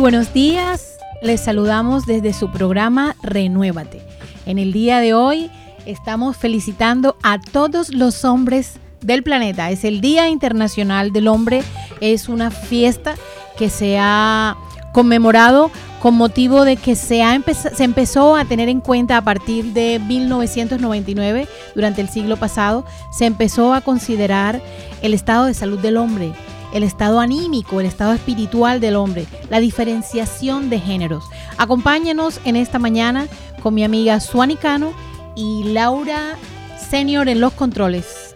Buenos 0.00 0.32
días. 0.32 0.96
Les 1.20 1.42
saludamos 1.42 2.06
desde 2.06 2.32
su 2.32 2.50
programa 2.50 3.16
Renuévate. 3.22 4.00
En 4.46 4.58
el 4.58 4.72
día 4.72 4.98
de 4.98 5.12
hoy 5.12 5.50
estamos 5.84 6.38
felicitando 6.38 7.18
a 7.22 7.38
todos 7.38 7.92
los 7.92 8.24
hombres 8.24 8.76
del 9.02 9.22
planeta. 9.22 9.70
Es 9.70 9.84
el 9.84 10.00
Día 10.00 10.30
Internacional 10.30 11.12
del 11.12 11.28
Hombre. 11.28 11.62
Es 12.00 12.30
una 12.30 12.50
fiesta 12.50 13.14
que 13.58 13.68
se 13.68 13.98
ha 13.98 14.56
conmemorado 14.94 15.70
con 16.00 16.14
motivo 16.14 16.64
de 16.64 16.76
que 16.76 16.96
se, 16.96 17.22
ha 17.22 17.38
se 17.74 17.84
empezó 17.84 18.36
a 18.36 18.46
tener 18.46 18.70
en 18.70 18.80
cuenta 18.80 19.18
a 19.18 19.22
partir 19.22 19.66
de 19.74 19.98
1999, 19.98 21.46
durante 21.74 22.00
el 22.00 22.08
siglo 22.08 22.38
pasado, 22.38 22.86
se 23.12 23.26
empezó 23.26 23.74
a 23.74 23.82
considerar 23.82 24.62
el 25.02 25.12
estado 25.12 25.44
de 25.44 25.52
salud 25.52 25.78
del 25.78 25.98
hombre, 25.98 26.32
el 26.72 26.82
estado 26.82 27.20
anímico, 27.20 27.80
el 27.80 27.86
estado 27.86 28.12
espiritual 28.12 28.80
del 28.80 28.96
hombre, 28.96 29.26
la 29.48 29.60
diferenciación 29.60 30.70
de 30.70 30.80
géneros. 30.80 31.24
Acompáñenos 31.58 32.40
en 32.44 32.56
esta 32.56 32.78
mañana 32.78 33.26
con 33.62 33.74
mi 33.74 33.84
amiga 33.84 34.20
Suani 34.20 34.56
Cano 34.56 34.92
y 35.34 35.64
Laura 35.64 36.36
Senior 36.90 37.28
en 37.28 37.40
los 37.40 37.52
controles. 37.52 38.34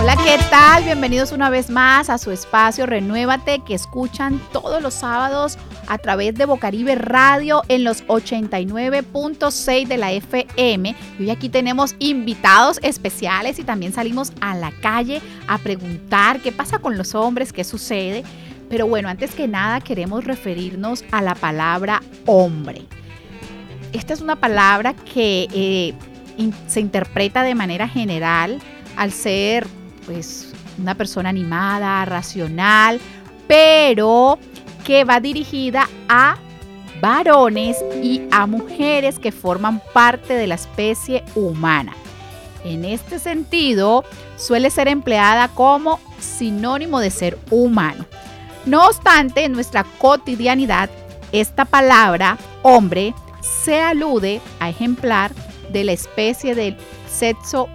Hola, 0.00 0.16
¿qué 0.16 0.38
tal? 0.48 0.84
Bienvenidos 0.84 1.32
una 1.32 1.50
vez 1.50 1.68
más 1.68 2.08
a 2.08 2.16
su 2.16 2.30
espacio 2.30 2.86
Renuévate 2.86 3.58
que 3.60 3.74
escuchan 3.74 4.40
todos 4.50 4.82
los 4.82 4.94
sábados 4.94 5.58
a 5.90 5.98
través 5.98 6.36
de 6.36 6.46
Bocaribe 6.46 6.94
Radio 6.94 7.62
en 7.66 7.82
los 7.82 8.06
89.6 8.06 9.88
de 9.88 9.96
la 9.96 10.12
FM. 10.12 10.94
Y 11.18 11.22
hoy 11.24 11.30
aquí 11.30 11.48
tenemos 11.48 11.96
invitados 11.98 12.78
especiales 12.82 13.58
y 13.58 13.64
también 13.64 13.92
salimos 13.92 14.32
a 14.40 14.54
la 14.54 14.70
calle 14.70 15.20
a 15.48 15.58
preguntar 15.58 16.40
qué 16.40 16.52
pasa 16.52 16.78
con 16.78 16.96
los 16.96 17.16
hombres, 17.16 17.52
qué 17.52 17.64
sucede. 17.64 18.22
Pero 18.68 18.86
bueno, 18.86 19.08
antes 19.08 19.34
que 19.34 19.48
nada 19.48 19.80
queremos 19.80 20.24
referirnos 20.24 21.04
a 21.10 21.22
la 21.22 21.34
palabra 21.34 22.00
hombre. 22.24 22.82
Esta 23.92 24.14
es 24.14 24.20
una 24.20 24.36
palabra 24.36 24.94
que 24.94 25.48
eh, 25.52 25.94
se 26.68 26.78
interpreta 26.78 27.42
de 27.42 27.56
manera 27.56 27.88
general 27.88 28.60
al 28.96 29.10
ser 29.10 29.66
pues 30.06 30.52
una 30.78 30.94
persona 30.94 31.30
animada, 31.30 32.04
racional, 32.04 33.00
pero 33.48 34.38
que 34.84 35.04
va 35.04 35.20
dirigida 35.20 35.88
a 36.08 36.36
varones 37.00 37.76
y 38.02 38.22
a 38.30 38.46
mujeres 38.46 39.18
que 39.18 39.32
forman 39.32 39.80
parte 39.92 40.34
de 40.34 40.46
la 40.46 40.56
especie 40.56 41.24
humana. 41.34 41.94
En 42.64 42.84
este 42.84 43.18
sentido, 43.18 44.04
suele 44.36 44.70
ser 44.70 44.88
empleada 44.88 45.48
como 45.48 45.98
sinónimo 46.18 47.00
de 47.00 47.10
ser 47.10 47.38
humano. 47.50 48.04
No 48.66 48.86
obstante, 48.86 49.44
en 49.44 49.52
nuestra 49.52 49.84
cotidianidad, 49.98 50.90
esta 51.32 51.64
palabra 51.64 52.36
hombre 52.62 53.14
se 53.40 53.80
alude 53.80 54.40
a 54.58 54.68
ejemplar 54.68 55.32
de 55.72 55.84
la 55.84 55.92
especie 55.92 56.54
del 56.54 56.76
sexo 57.08 57.68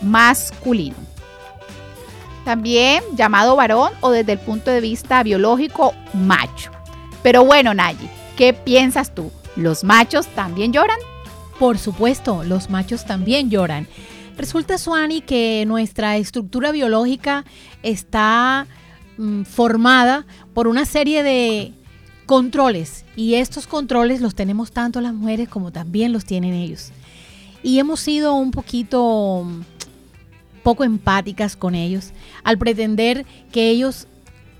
masculino. 0.00 1.11
También 2.44 3.02
llamado 3.14 3.56
varón 3.56 3.92
o 4.00 4.10
desde 4.10 4.32
el 4.32 4.38
punto 4.38 4.70
de 4.70 4.80
vista 4.80 5.22
biológico 5.22 5.94
macho. 6.12 6.70
Pero 7.22 7.44
bueno, 7.44 7.72
Nayi, 7.72 8.08
¿qué 8.36 8.52
piensas 8.52 9.14
tú? 9.14 9.30
¿Los 9.54 9.84
machos 9.84 10.26
también 10.28 10.72
lloran? 10.72 10.98
Por 11.58 11.78
supuesto, 11.78 12.42
los 12.44 12.70
machos 12.70 13.04
también 13.04 13.50
lloran. 13.50 13.86
Resulta, 14.36 14.78
Suani, 14.78 15.20
que 15.20 15.64
nuestra 15.66 16.16
estructura 16.16 16.72
biológica 16.72 17.44
está 17.82 18.66
mm, 19.18 19.42
formada 19.42 20.26
por 20.54 20.66
una 20.66 20.84
serie 20.84 21.22
de 21.22 21.72
controles 22.26 23.04
y 23.14 23.34
estos 23.34 23.66
controles 23.66 24.20
los 24.20 24.34
tenemos 24.34 24.72
tanto 24.72 25.00
las 25.00 25.12
mujeres 25.12 25.48
como 25.48 25.70
también 25.70 26.12
los 26.12 26.24
tienen 26.24 26.54
ellos. 26.54 26.90
Y 27.62 27.78
hemos 27.78 28.00
sido 28.00 28.34
un 28.34 28.50
poquito 28.50 29.46
poco 30.62 30.84
empáticas 30.84 31.56
con 31.56 31.74
ellos, 31.74 32.12
al 32.44 32.58
pretender 32.58 33.26
que 33.50 33.68
ellos 33.68 34.06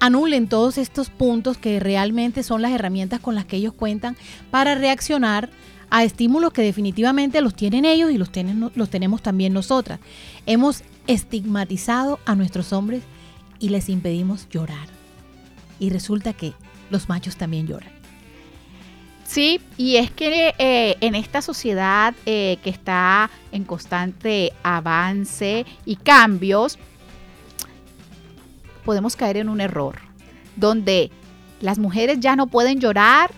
anulen 0.01 0.49
todos 0.49 0.79
estos 0.79 1.11
puntos 1.11 1.59
que 1.59 1.79
realmente 1.79 2.43
son 2.43 2.61
las 2.61 2.73
herramientas 2.73 3.21
con 3.21 3.35
las 3.35 3.45
que 3.45 3.57
ellos 3.57 3.73
cuentan 3.73 4.17
para 4.51 4.75
reaccionar 4.75 5.49
a 5.91 6.05
estímulos 6.05 6.53
que 6.53 6.63
definitivamente 6.63 7.41
los 7.41 7.55
tienen 7.55 7.85
ellos 7.85 8.11
y 8.11 8.19
los, 8.19 8.31
los 8.75 8.91
tenemos 8.91 9.23
también 9.23 9.53
nosotras. 9.53 10.01
Hemos 10.47 10.83
estigmatizado 11.07 12.19
a 12.25 12.35
nuestros 12.35 12.73
hombres 12.73 13.03
y 13.61 13.69
les 13.69 13.89
impedimos 13.89 14.49
llorar. 14.49 14.89
Y 15.79 15.91
resulta 15.91 16.33
que 16.33 16.55
los 16.91 17.09
machos 17.09 17.37
también 17.37 17.67
lloran. 17.67 18.02
Sí, 19.33 19.63
y 19.79 19.97
es 19.97 20.11
que 20.11 20.55
eh, 20.59 20.99
en 21.01 21.15
esta 21.15 21.41
sociedad 21.41 22.13
eh, 22.27 22.59
que 22.63 22.69
está 22.69 23.31
en 23.51 23.65
constante 23.65 24.53
avance 24.63 25.65
y 25.87 25.97
cambios, 25.97 26.79
podemos 28.85 29.17
caer 29.17 29.39
en 29.39 29.49
un 29.49 29.63
error, 29.63 29.97
donde 30.57 31.11
las 31.63 31.79
mujeres 31.79 32.21
ya 32.21 32.37
no 32.37 32.47
pueden 32.47 32.79
llorar 32.79 33.31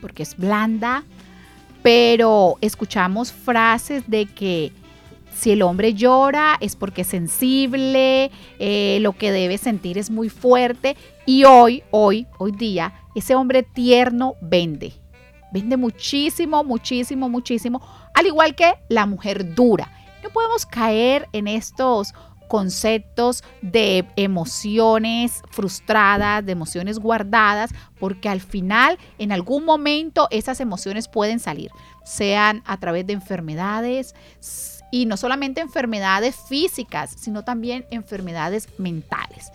porque 0.00 0.24
es 0.24 0.36
blanda, 0.36 1.04
pero 1.84 2.58
escuchamos 2.60 3.30
frases 3.30 4.02
de 4.08 4.26
que 4.26 4.72
si 5.32 5.52
el 5.52 5.62
hombre 5.62 5.94
llora 5.94 6.56
es 6.58 6.74
porque 6.74 7.02
es 7.02 7.08
sensible, 7.08 8.32
eh, 8.58 8.98
lo 9.00 9.12
que 9.12 9.30
debe 9.30 9.58
sentir 9.58 9.96
es 9.96 10.10
muy 10.10 10.28
fuerte 10.28 10.96
y 11.24 11.44
hoy, 11.44 11.84
hoy, 11.92 12.26
hoy 12.38 12.50
día, 12.50 12.94
ese 13.14 13.36
hombre 13.36 13.62
tierno 13.62 14.34
vende 14.40 15.03
Vende 15.54 15.76
muchísimo, 15.76 16.64
muchísimo, 16.64 17.28
muchísimo, 17.28 17.80
al 18.12 18.26
igual 18.26 18.56
que 18.56 18.74
la 18.88 19.06
mujer 19.06 19.54
dura. 19.54 19.88
No 20.24 20.30
podemos 20.30 20.66
caer 20.66 21.28
en 21.32 21.46
estos 21.46 22.12
conceptos 22.48 23.44
de 23.62 24.04
emociones 24.16 25.42
frustradas, 25.52 26.44
de 26.44 26.50
emociones 26.50 26.98
guardadas, 26.98 27.70
porque 28.00 28.28
al 28.28 28.40
final, 28.40 28.98
en 29.18 29.30
algún 29.30 29.64
momento, 29.64 30.26
esas 30.32 30.58
emociones 30.58 31.06
pueden 31.06 31.38
salir, 31.38 31.70
sean 32.04 32.64
a 32.66 32.80
través 32.80 33.06
de 33.06 33.12
enfermedades 33.12 34.16
y 34.90 35.06
no 35.06 35.16
solamente 35.16 35.60
enfermedades 35.60 36.34
físicas, 36.48 37.14
sino 37.16 37.44
también 37.44 37.86
enfermedades 37.92 38.68
mentales. 38.76 39.52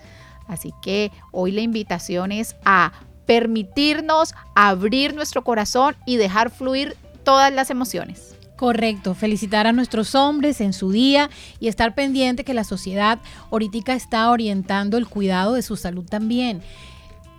Así 0.48 0.72
que 0.80 1.12
hoy 1.30 1.52
la 1.52 1.60
invitación 1.60 2.32
es 2.32 2.56
a 2.64 2.90
permitirnos 3.30 4.34
abrir 4.56 5.14
nuestro 5.14 5.44
corazón 5.44 5.94
y 6.04 6.16
dejar 6.16 6.50
fluir 6.50 6.96
todas 7.22 7.52
las 7.52 7.70
emociones. 7.70 8.34
Correcto, 8.56 9.14
felicitar 9.14 9.68
a 9.68 9.72
nuestros 9.72 10.16
hombres 10.16 10.60
en 10.60 10.72
su 10.72 10.90
día 10.90 11.30
y 11.60 11.68
estar 11.68 11.94
pendiente 11.94 12.42
que 12.42 12.54
la 12.54 12.64
sociedad 12.64 13.20
ahorita 13.52 13.92
está 13.92 14.28
orientando 14.32 14.96
el 14.96 15.06
cuidado 15.06 15.54
de 15.54 15.62
su 15.62 15.76
salud 15.76 16.04
también. 16.06 16.60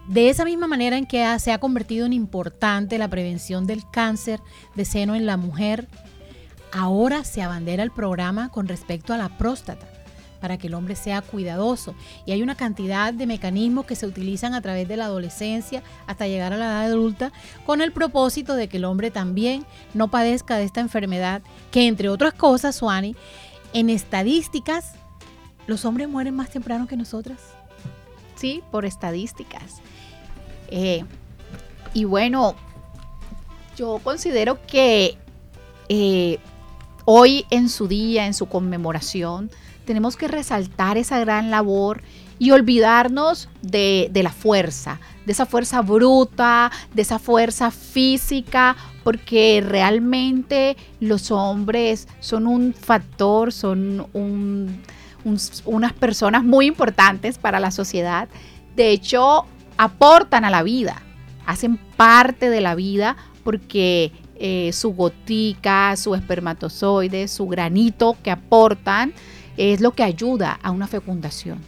De 0.07 0.29
esa 0.29 0.45
misma 0.45 0.65
manera 0.65 0.97
en 0.97 1.05
que 1.05 1.27
se 1.39 1.51
ha 1.51 1.59
convertido 1.59 2.05
en 2.05 2.13
importante 2.13 2.97
la 2.97 3.09
prevención 3.09 3.67
del 3.67 3.83
cáncer 3.91 4.39
de 4.75 4.85
seno 4.85 5.13
en 5.13 5.25
la 5.25 5.35
mujer, 5.35 5.89
ahora 6.71 7.25
se 7.25 7.41
abandera 7.41 7.83
el 7.83 7.91
programa 7.91 8.47
con 8.47 8.69
respecto 8.69 9.13
a 9.13 9.17
la 9.17 9.37
próstata 9.37 10.00
para 10.41 10.57
que 10.57 10.67
el 10.67 10.73
hombre 10.73 10.95
sea 10.95 11.21
cuidadoso. 11.21 11.95
Y 12.25 12.31
hay 12.31 12.41
una 12.41 12.55
cantidad 12.55 13.13
de 13.13 13.27
mecanismos 13.27 13.85
que 13.85 13.95
se 13.95 14.07
utilizan 14.07 14.53
a 14.53 14.61
través 14.61 14.87
de 14.87 14.97
la 14.97 15.05
adolescencia 15.05 15.83
hasta 16.07 16.27
llegar 16.27 16.51
a 16.51 16.57
la 16.57 16.65
edad 16.65 16.85
adulta 16.85 17.31
con 17.65 17.81
el 17.81 17.93
propósito 17.93 18.55
de 18.55 18.67
que 18.67 18.77
el 18.77 18.85
hombre 18.85 19.11
también 19.11 19.65
no 19.93 20.09
padezca 20.09 20.57
de 20.57 20.65
esta 20.65 20.81
enfermedad, 20.81 21.41
que 21.71 21.87
entre 21.87 22.09
otras 22.09 22.33
cosas, 22.33 22.75
Suani, 22.75 23.15
en 23.73 23.89
estadísticas, 23.89 24.95
los 25.67 25.85
hombres 25.85 26.09
mueren 26.09 26.35
más 26.35 26.49
temprano 26.49 26.87
que 26.87 26.97
nosotras. 26.97 27.39
Sí, 28.35 28.63
por 28.71 28.85
estadísticas. 28.85 29.75
Eh, 30.69 31.05
y 31.93 32.05
bueno, 32.05 32.55
yo 33.77 33.99
considero 34.03 34.65
que 34.65 35.17
eh, 35.89 36.39
hoy 37.05 37.45
en 37.49 37.69
su 37.69 37.87
día, 37.87 38.25
en 38.25 38.33
su 38.33 38.47
conmemoración, 38.47 39.51
tenemos 39.85 40.17
que 40.17 40.27
resaltar 40.27 40.97
esa 40.97 41.19
gran 41.19 41.51
labor 41.51 42.01
y 42.39 42.51
olvidarnos 42.51 43.49
de, 43.61 44.09
la 44.13 44.31
fuerza, 44.31 44.99
de 45.27 45.31
esa 45.31 45.45
fuerza 45.45 45.81
bruta, 45.81 46.71
de 46.93 47.03
esa 47.03 47.19
fuerza 47.19 47.69
física, 47.69 48.75
porque 49.03 49.63
realmente 49.63 50.75
los 50.99 51.29
hombres 51.29 52.07
son 52.19 52.47
un 52.47 52.73
factor, 52.73 53.53
son 53.53 54.07
unas 54.13 55.93
personas 55.93 56.43
muy 56.43 56.65
importantes 56.65 57.37
para 57.37 57.59
la 57.59 57.69
sociedad. 57.69 58.27
De 58.75 58.89
hecho, 58.89 59.45
aportan 59.77 60.43
a 60.43 60.49
la 60.49 60.63
vida, 60.63 61.01
hacen 61.45 61.77
parte 61.95 62.49
de 62.49 62.61
la 62.61 62.73
vida 62.73 63.17
porque 63.43 64.11
eh, 64.35 64.71
su 64.73 64.93
gotica, 64.93 65.95
su 65.95 66.15
espermatozoide, 66.15 67.27
su 67.27 67.45
granito 67.47 68.17
que 68.23 68.31
aportan, 68.31 69.13
es 69.57 69.81
lo 69.81 69.91
que 69.91 70.03
ayuda 70.03 70.59
a 70.61 70.71
una 70.71 70.87
fecundación. 70.87 71.59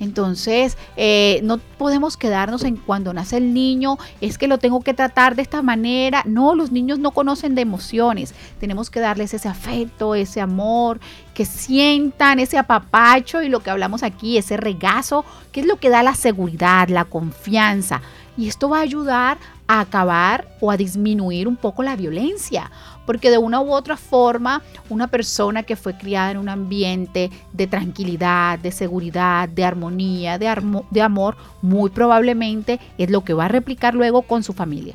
Entonces, 0.00 0.78
eh, 0.96 1.40
no 1.44 1.58
podemos 1.58 2.16
quedarnos 2.16 2.64
en 2.64 2.76
cuando 2.76 3.12
nace 3.12 3.36
el 3.36 3.52
niño, 3.52 3.98
es 4.22 4.38
que 4.38 4.48
lo 4.48 4.56
tengo 4.56 4.80
que 4.80 4.94
tratar 4.94 5.36
de 5.36 5.42
esta 5.42 5.60
manera. 5.60 6.22
No, 6.26 6.54
los 6.54 6.72
niños 6.72 6.98
no 6.98 7.10
conocen 7.10 7.54
de 7.54 7.60
emociones. 7.60 8.34
Tenemos 8.58 8.88
que 8.88 8.98
darles 8.98 9.34
ese 9.34 9.48
afecto, 9.48 10.14
ese 10.14 10.40
amor, 10.40 11.00
que 11.34 11.44
sientan 11.44 12.40
ese 12.40 12.56
apapacho 12.56 13.42
y 13.42 13.50
lo 13.50 13.60
que 13.60 13.68
hablamos 13.68 14.02
aquí, 14.02 14.38
ese 14.38 14.56
regazo, 14.56 15.26
que 15.52 15.60
es 15.60 15.66
lo 15.66 15.76
que 15.76 15.90
da 15.90 16.02
la 16.02 16.14
seguridad, 16.14 16.88
la 16.88 17.04
confianza. 17.04 18.00
Y 18.38 18.48
esto 18.48 18.70
va 18.70 18.78
a 18.78 18.82
ayudar 18.82 19.36
a 19.66 19.80
acabar 19.80 20.48
o 20.60 20.70
a 20.70 20.78
disminuir 20.78 21.46
un 21.46 21.56
poco 21.56 21.82
la 21.82 21.94
violencia, 21.94 22.70
porque 23.10 23.28
de 23.28 23.38
una 23.38 23.60
u 23.60 23.72
otra 23.72 23.96
forma 23.96 24.62
una 24.88 25.08
persona 25.08 25.64
que 25.64 25.74
fue 25.74 25.98
criada 25.98 26.30
en 26.30 26.36
un 26.36 26.48
ambiente 26.48 27.28
de 27.52 27.66
tranquilidad, 27.66 28.56
de 28.60 28.70
seguridad, 28.70 29.48
de 29.48 29.64
armonía, 29.64 30.38
de, 30.38 30.46
de 30.92 31.02
amor, 31.02 31.36
muy 31.60 31.90
probablemente 31.90 32.78
es 32.98 33.10
lo 33.10 33.24
que 33.24 33.34
va 33.34 33.46
a 33.46 33.48
replicar 33.48 33.96
luego 33.96 34.22
con 34.22 34.44
su 34.44 34.52
familia. 34.52 34.94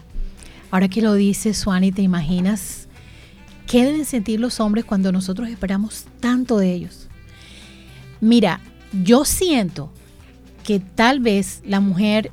Ahora 0.72 0.88
que 0.88 1.02
lo 1.02 1.14
dices, 1.14 1.58
Suani, 1.58 1.92
¿te 1.92 2.04
imaginas 2.04 2.88
qué 3.68 3.84
deben 3.84 4.06
sentir 4.06 4.40
los 4.40 4.62
hombres 4.62 4.86
cuando 4.86 5.12
nosotros 5.12 5.50
esperamos 5.50 6.06
tanto 6.22 6.58
de 6.58 6.72
ellos? 6.72 7.10
Mira, 8.22 8.62
yo 9.04 9.26
siento 9.26 9.92
que 10.64 10.80
tal 10.80 11.20
vez 11.20 11.62
la 11.66 11.82
mujer 11.82 12.32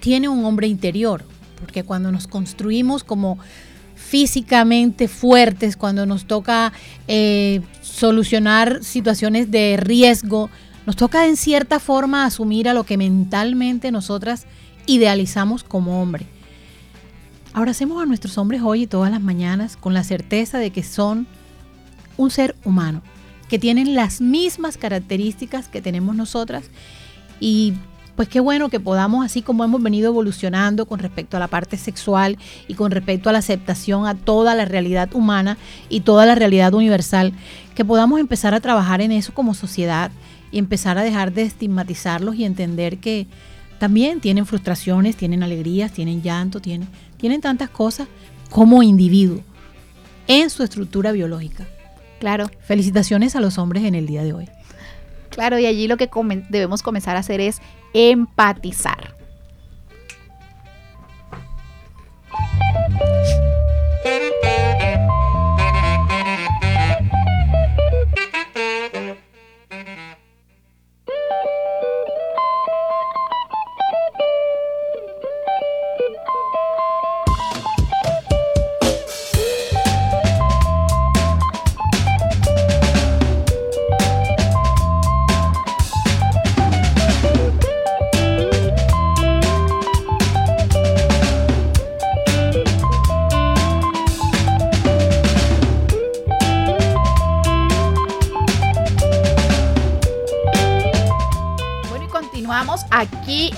tiene 0.00 0.30
un 0.30 0.46
hombre 0.46 0.66
interior, 0.66 1.26
porque 1.60 1.84
cuando 1.84 2.10
nos 2.10 2.26
construimos 2.26 3.04
como 3.04 3.38
físicamente 4.12 5.08
fuertes, 5.08 5.74
cuando 5.74 6.04
nos 6.04 6.26
toca 6.26 6.74
eh, 7.08 7.62
solucionar 7.80 8.84
situaciones 8.84 9.50
de 9.50 9.78
riesgo, 9.78 10.50
nos 10.84 10.96
toca 10.96 11.26
en 11.26 11.38
cierta 11.38 11.80
forma 11.80 12.26
asumir 12.26 12.68
a 12.68 12.74
lo 12.74 12.84
que 12.84 12.98
mentalmente 12.98 13.90
nosotras 13.90 14.44
idealizamos 14.84 15.64
como 15.64 16.02
hombre. 16.02 16.26
Ahora 17.54 17.70
hacemos 17.70 18.02
a 18.02 18.04
nuestros 18.04 18.36
hombres 18.36 18.60
hoy 18.62 18.82
y 18.82 18.86
todas 18.86 19.10
las 19.10 19.22
mañanas 19.22 19.78
con 19.78 19.94
la 19.94 20.04
certeza 20.04 20.58
de 20.58 20.72
que 20.72 20.82
son 20.82 21.26
un 22.18 22.30
ser 22.30 22.54
humano, 22.66 23.00
que 23.48 23.58
tienen 23.58 23.94
las 23.94 24.20
mismas 24.20 24.76
características 24.76 25.68
que 25.68 25.80
tenemos 25.80 26.14
nosotras 26.16 26.64
y 27.40 27.72
pues 28.16 28.28
qué 28.28 28.40
bueno 28.40 28.68
que 28.68 28.80
podamos, 28.80 29.24
así 29.24 29.42
como 29.42 29.64
hemos 29.64 29.82
venido 29.82 30.08
evolucionando 30.08 30.86
con 30.86 30.98
respecto 30.98 31.36
a 31.36 31.40
la 31.40 31.48
parte 31.48 31.76
sexual 31.76 32.38
y 32.68 32.74
con 32.74 32.90
respecto 32.90 33.28
a 33.28 33.32
la 33.32 33.38
aceptación 33.38 34.06
a 34.06 34.14
toda 34.14 34.54
la 34.54 34.64
realidad 34.64 35.14
humana 35.14 35.56
y 35.88 36.00
toda 36.00 36.26
la 36.26 36.34
realidad 36.34 36.74
universal, 36.74 37.32
que 37.74 37.84
podamos 37.84 38.20
empezar 38.20 38.54
a 38.54 38.60
trabajar 38.60 39.00
en 39.00 39.12
eso 39.12 39.32
como 39.32 39.54
sociedad 39.54 40.10
y 40.50 40.58
empezar 40.58 40.98
a 40.98 41.02
dejar 41.02 41.32
de 41.32 41.42
estigmatizarlos 41.42 42.34
y 42.34 42.44
entender 42.44 42.98
que 42.98 43.26
también 43.78 44.20
tienen 44.20 44.46
frustraciones, 44.46 45.16
tienen 45.16 45.42
alegrías, 45.42 45.92
tienen 45.92 46.22
llanto, 46.22 46.60
tienen, 46.60 46.86
tienen 47.16 47.40
tantas 47.40 47.70
cosas 47.70 48.06
como 48.50 48.82
individuo 48.82 49.40
en 50.28 50.50
su 50.50 50.62
estructura 50.62 51.10
biológica. 51.12 51.66
Claro. 52.20 52.48
Felicitaciones 52.60 53.34
a 53.34 53.40
los 53.40 53.58
hombres 53.58 53.82
en 53.82 53.96
el 53.96 54.06
día 54.06 54.22
de 54.22 54.32
hoy. 54.32 54.48
Claro, 55.32 55.58
y 55.58 55.66
allí 55.66 55.88
lo 55.88 55.96
que 55.96 56.10
debemos 56.50 56.82
comenzar 56.82 57.16
a 57.16 57.20
hacer 57.20 57.40
es 57.40 57.60
empatizar. 57.94 59.21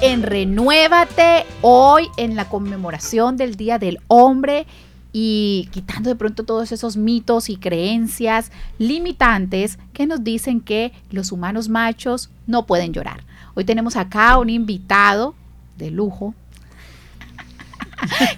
En 0.00 0.22
Renuévate 0.22 1.44
hoy 1.60 2.08
en 2.16 2.34
la 2.34 2.48
conmemoración 2.48 3.36
del 3.36 3.56
Día 3.56 3.78
del 3.78 3.98
Hombre 4.08 4.66
y 5.12 5.68
quitando 5.70 6.08
de 6.08 6.16
pronto 6.16 6.44
todos 6.44 6.72
esos 6.72 6.96
mitos 6.96 7.50
y 7.50 7.56
creencias 7.56 8.50
limitantes 8.78 9.78
que 9.92 10.06
nos 10.06 10.24
dicen 10.24 10.60
que 10.60 10.92
los 11.10 11.30
humanos 11.30 11.68
machos 11.68 12.30
no 12.46 12.64
pueden 12.64 12.94
llorar. 12.94 13.22
Hoy 13.54 13.64
tenemos 13.64 13.96
acá 13.96 14.38
un 14.38 14.48
invitado 14.48 15.34
de 15.76 15.90
lujo 15.90 16.34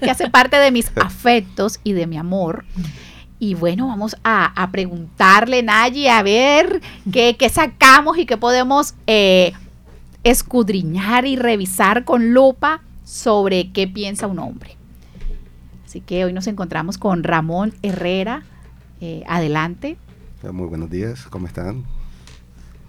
que 0.00 0.10
hace 0.10 0.28
parte 0.28 0.56
de 0.56 0.72
mis 0.72 0.90
afectos 0.96 1.78
y 1.84 1.92
de 1.92 2.08
mi 2.08 2.16
amor. 2.16 2.64
Y 3.38 3.54
bueno, 3.54 3.86
vamos 3.86 4.16
a, 4.24 4.68
preguntarle, 4.72 5.62
Nayi, 5.62 6.08
a 6.08 6.22
ver 6.22 6.80
qué, 7.12 7.36
sacamos 7.52 8.18
y 8.18 8.26
qué 8.26 8.36
podemos 8.36 8.94
eh, 9.06 9.52
escudriñar 10.26 11.24
y 11.24 11.36
revisar 11.36 12.04
con 12.04 12.34
lupa 12.34 12.82
sobre 13.04 13.70
qué 13.70 13.86
piensa 13.86 14.26
un 14.26 14.40
hombre. 14.40 14.76
Así 15.84 16.00
que 16.00 16.24
hoy 16.24 16.32
nos 16.32 16.48
encontramos 16.48 16.98
con 16.98 17.22
Ramón 17.22 17.74
Herrera. 17.82 18.42
Eh, 19.00 19.22
adelante. 19.28 19.96
Muy 20.50 20.66
buenos 20.66 20.90
días, 20.90 21.26
¿cómo 21.30 21.46
están? 21.46 21.84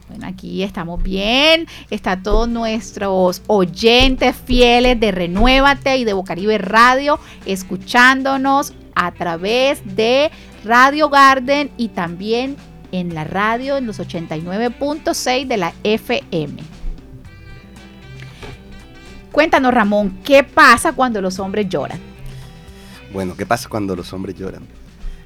Bueno, 0.10 0.26
aquí 0.26 0.64
estamos 0.64 1.04
bien. 1.04 1.68
Está 1.92 2.24
todos 2.24 2.50
nuestros 2.50 3.44
oyentes 3.46 4.36
fieles 4.36 5.00
de 5.00 5.12
Renuévate 5.12 5.98
y 5.98 6.06
de 6.06 6.14
Bocaribe 6.14 6.58
Radio 6.58 7.20
escuchándonos 7.46 8.74
a 8.96 9.12
través 9.12 9.82
de 9.96 10.32
Radio 10.64 11.10
Garden 11.10 11.70
y 11.78 11.90
también 11.90 12.56
en 12.92 13.14
la 13.14 13.26
radio 13.26 13.78
en 13.78 13.86
los 13.86 14.00
89.6 14.00 15.46
de 15.46 15.58
la 15.58 15.74
FM. 15.84 16.77
Cuéntanos, 19.38 19.72
Ramón, 19.72 20.18
¿qué 20.24 20.44
pasa 20.44 20.94
cuando 20.94 21.22
los 21.22 21.38
hombres 21.38 21.70
lloran? 21.70 22.00
Bueno, 23.14 23.38
¿qué 23.38 23.46
pasa 23.46 23.70
cuando 23.70 23.96
los 23.96 24.12
hombres 24.12 24.36
lloran? 24.36 24.66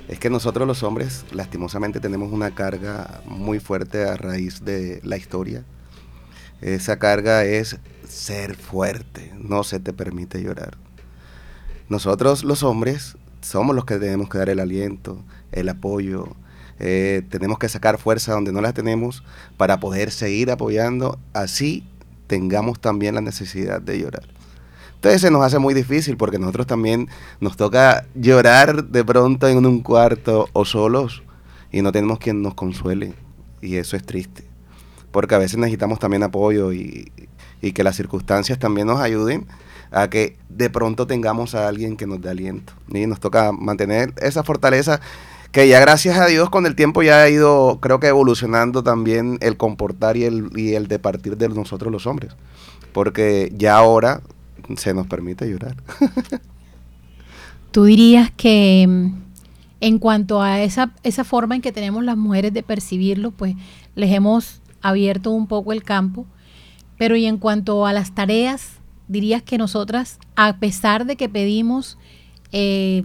Es 0.09 0.19
que 0.19 0.29
nosotros 0.29 0.67
los 0.67 0.83
hombres 0.83 1.23
lastimosamente 1.31 2.01
tenemos 2.01 2.33
una 2.33 2.51
carga 2.53 3.21
muy 3.23 3.61
fuerte 3.61 4.03
a 4.03 4.17
raíz 4.17 4.65
de 4.65 4.99
la 5.05 5.15
historia. 5.15 5.63
Esa 6.59 6.99
carga 6.99 7.45
es 7.45 7.77
ser 8.05 8.57
fuerte, 8.57 9.31
no 9.39 9.63
se 9.63 9.79
te 9.79 9.93
permite 9.93 10.43
llorar. 10.43 10.75
Nosotros 11.87 12.43
los 12.43 12.63
hombres 12.63 13.15
somos 13.39 13.73
los 13.73 13.85
que 13.85 13.97
tenemos 13.97 14.27
que 14.27 14.39
dar 14.39 14.49
el 14.49 14.59
aliento, 14.59 15.23
el 15.53 15.69
apoyo, 15.69 16.35
eh, 16.79 17.21
tenemos 17.29 17.59
que 17.59 17.69
sacar 17.69 17.97
fuerza 17.97 18.33
donde 18.33 18.51
no 18.51 18.59
la 18.59 18.73
tenemos 18.73 19.23
para 19.55 19.79
poder 19.79 20.11
seguir 20.11 20.51
apoyando 20.51 21.17
así 21.31 21.87
tengamos 22.31 22.79
también 22.79 23.15
la 23.15 23.19
necesidad 23.19 23.81
de 23.81 23.99
llorar. 23.99 24.23
Entonces 24.95 25.19
se 25.19 25.31
nos 25.31 25.43
hace 25.43 25.59
muy 25.59 25.73
difícil 25.73 26.15
porque 26.15 26.39
nosotros 26.39 26.65
también 26.65 27.09
nos 27.41 27.57
toca 27.57 28.05
llorar 28.15 28.85
de 28.85 29.03
pronto 29.03 29.49
en 29.49 29.65
un 29.65 29.81
cuarto 29.81 30.47
o 30.53 30.63
solos 30.63 31.23
y 31.73 31.81
no 31.81 31.91
tenemos 31.91 32.19
quien 32.19 32.41
nos 32.41 32.53
consuele 32.53 33.15
y 33.59 33.75
eso 33.75 33.97
es 33.97 34.05
triste. 34.05 34.45
Porque 35.11 35.35
a 35.35 35.39
veces 35.39 35.57
necesitamos 35.57 35.99
también 35.99 36.23
apoyo 36.23 36.71
y, 36.71 37.11
y 37.61 37.73
que 37.73 37.83
las 37.83 37.97
circunstancias 37.97 38.59
también 38.59 38.87
nos 38.87 39.01
ayuden 39.01 39.45
a 39.91 40.09
que 40.09 40.37
de 40.47 40.69
pronto 40.69 41.07
tengamos 41.07 41.53
a 41.53 41.67
alguien 41.67 41.97
que 41.97 42.07
nos 42.07 42.21
dé 42.21 42.29
aliento. 42.29 42.71
Y 42.93 43.07
nos 43.07 43.19
toca 43.19 43.51
mantener 43.51 44.13
esa 44.21 44.41
fortaleza 44.43 45.01
que 45.51 45.67
ya 45.67 45.79
gracias 45.79 46.17
a 46.17 46.27
Dios 46.27 46.49
con 46.49 46.65
el 46.65 46.75
tiempo 46.75 47.03
ya 47.03 47.21
ha 47.21 47.29
ido, 47.29 47.79
creo 47.81 47.99
que 47.99 48.07
evolucionando 48.07 48.83
también 48.83 49.37
el 49.41 49.57
comportar 49.57 50.15
y 50.15 50.23
el, 50.23 50.49
y 50.55 50.73
el 50.75 50.87
de 50.87 50.99
partir 50.99 51.37
de 51.37 51.49
nosotros 51.49 51.91
los 51.91 52.07
hombres. 52.07 52.33
Porque 52.93 53.51
ya 53.55 53.77
ahora 53.77 54.21
se 54.77 54.93
nos 54.93 55.07
permite 55.07 55.49
llorar. 55.49 55.75
Tú 57.71 57.85
dirías 57.85 58.31
que 58.31 58.85
mm, 58.87 59.13
en 59.81 59.99
cuanto 59.99 60.41
a 60.41 60.61
esa, 60.61 60.93
esa 61.03 61.23
forma 61.23 61.55
en 61.55 61.61
que 61.61 61.71
tenemos 61.71 62.03
las 62.03 62.17
mujeres 62.17 62.53
de 62.53 62.63
percibirlo, 62.63 63.31
pues 63.31 63.55
les 63.95 64.11
hemos 64.13 64.61
abierto 64.81 65.31
un 65.31 65.47
poco 65.47 65.73
el 65.73 65.83
campo. 65.83 66.25
Pero 66.97 67.15
y 67.15 67.25
en 67.25 67.37
cuanto 67.37 67.85
a 67.85 67.93
las 67.93 68.13
tareas, 68.13 68.73
dirías 69.07 69.41
que 69.41 69.57
nosotras, 69.57 70.19
a 70.35 70.57
pesar 70.57 71.05
de 71.05 71.15
que 71.15 71.27
pedimos 71.27 71.97
eh, 72.51 73.03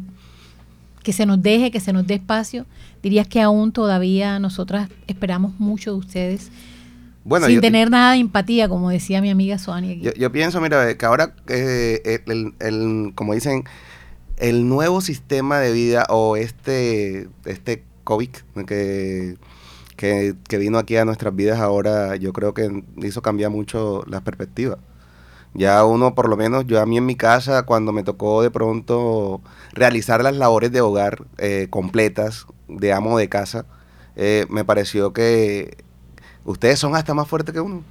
que 1.06 1.12
se 1.12 1.25
nos 1.25 1.40
deje, 1.40 1.70
que 1.70 1.78
se 1.78 1.92
nos 1.92 2.04
dé 2.04 2.14
espacio. 2.14 2.66
Dirías 3.00 3.28
que 3.28 3.40
aún 3.40 3.70
todavía 3.70 4.40
nosotras 4.40 4.88
esperamos 5.06 5.52
mucho 5.60 5.92
de 5.92 5.98
ustedes 5.98 6.50
sin 7.46 7.60
tener 7.60 7.90
nada 7.90 8.14
de 8.14 8.18
empatía, 8.18 8.68
como 8.68 8.90
decía 8.90 9.22
mi 9.22 9.30
amiga 9.30 9.56
Suani. 9.56 10.00
Yo, 10.00 10.32
pienso, 10.32 10.60
mira, 10.60 10.98
que 10.98 11.06
ahora, 11.06 11.32
eh, 11.46 12.25
el, 12.26 13.12
como 13.14 13.34
dicen, 13.34 13.62
el 14.36 14.68
nuevo 14.68 15.00
sistema 15.00 15.60
de 15.60 15.70
vida 15.70 16.06
o 16.08 16.36
este, 16.36 17.28
este 17.44 17.84
COVID 18.02 18.30
que, 18.66 19.36
que, 19.96 20.58
vino 20.58 20.76
aquí 20.76 20.96
a 20.96 21.04
nuestras 21.04 21.36
vidas 21.36 21.60
ahora, 21.60 22.16
yo 22.16 22.32
creo 22.32 22.52
que 22.52 22.82
hizo 22.96 23.22
cambiar 23.22 23.52
mucho 23.52 24.02
las 24.08 24.22
perspectivas. 24.22 24.78
Ya 25.56 25.82
uno, 25.86 26.14
por 26.14 26.28
lo 26.28 26.36
menos 26.36 26.66
yo 26.66 26.82
a 26.82 26.86
mí 26.86 26.98
en 26.98 27.06
mi 27.06 27.16
casa, 27.16 27.62
cuando 27.64 27.92
me 27.92 28.02
tocó 28.02 28.42
de 28.42 28.50
pronto 28.50 29.40
realizar 29.72 30.22
las 30.22 30.36
labores 30.36 30.70
de 30.70 30.82
hogar 30.82 31.25
eh, 31.38 31.68
completas 31.70 32.46
de 32.68 32.92
amo 32.92 33.16
de 33.16 33.30
casa, 33.30 33.64
eh, 34.16 34.44
me 34.50 34.66
pareció 34.66 35.14
que 35.14 35.78
ustedes 36.44 36.78
son 36.78 36.94
hasta 36.94 37.14
más 37.14 37.26
fuertes 37.26 37.54
que 37.54 37.60
uno. 37.60 37.82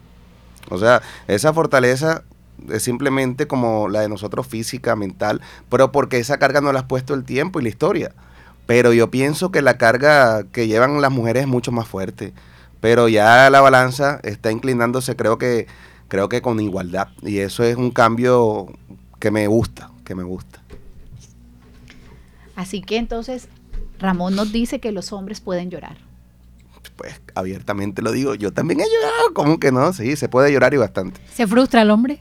O 0.70 0.78
sea, 0.78 1.02
esa 1.28 1.54
fortaleza 1.54 2.24
es 2.70 2.84
simplemente 2.84 3.48
como 3.48 3.90
la 3.90 4.02
de 4.02 4.10
nosotros 4.10 4.46
física, 4.46 4.96
mental, 4.96 5.42
pero 5.70 5.92
porque 5.92 6.20
esa 6.20 6.38
carga 6.38 6.62
no 6.62 6.72
la 6.72 6.82
has 6.82 6.86
puesto 6.86 7.16
el 7.16 7.24
tiempo 7.24 7.60
y 7.60 7.64
la 7.64 7.70
historia. 7.70 8.12
Pero 8.68 8.94
yo 8.94 9.10
pienso 9.10 9.52
que 9.52 9.64
la 9.64 9.78
carga 9.78 10.44
que 10.52 10.68
llevan 10.68 11.02
las 11.02 11.12
mujeres 11.12 11.44
es 11.44 11.48
mucho 11.48 11.72
más 11.72 11.88
fuerte. 11.88 12.34
Pero 12.80 13.08
ya 13.08 13.50
la 13.50 13.62
balanza 13.62 14.20
está 14.24 14.52
inclinándose, 14.52 15.16
creo 15.16 15.40
que, 15.40 15.68
creo 16.08 16.30
que 16.30 16.42
con 16.42 16.60
igualdad. 16.60 17.10
Y 17.22 17.40
eso 17.40 17.64
es 17.64 17.76
un 17.76 17.92
cambio 17.92 18.68
que 19.20 19.32
me 19.32 19.48
gusta, 19.48 19.92
que 20.04 20.16
me 20.16 20.24
gusta. 20.24 20.62
Así 22.56 22.82
que 22.82 22.98
entonces 22.98 23.48
Ramón 24.00 24.36
nos 24.36 24.52
dice 24.52 24.80
que 24.80 24.92
los 24.92 25.12
hombres 25.12 25.42
pueden 25.42 25.70
llorar 25.70 25.98
pues 26.96 27.22
abiertamente 27.34 28.02
lo 28.02 28.12
digo, 28.12 28.36
yo 28.36 28.54
también 28.54 28.80
he 28.80 28.84
llorado, 28.84 29.34
¿cómo 29.34 29.60
que 29.60 29.72
no? 29.72 29.92
Sí, 29.94 30.16
se 30.16 30.30
puede 30.30 30.52
llorar 30.52 30.74
y 30.74 30.78
bastante. 30.78 31.20
¿Se 31.34 31.48
frustra 31.48 31.82
el 31.82 31.92
hombre? 31.92 32.20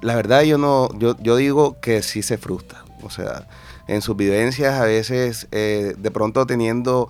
La 0.00 0.14
verdad 0.14 0.42
yo 0.42 0.56
no, 0.58 0.88
yo, 0.98 1.16
yo 1.20 1.36
digo 1.36 1.80
que 1.80 2.02
sí 2.02 2.22
se 2.22 2.38
frustra, 2.38 2.84
o 3.02 3.10
sea, 3.10 3.48
en 3.88 4.00
sus 4.02 4.16
vivencias 4.16 4.74
a 4.74 4.84
veces 4.84 5.48
eh, 5.52 5.94
de 5.98 6.10
pronto 6.10 6.46
teniendo 6.46 7.08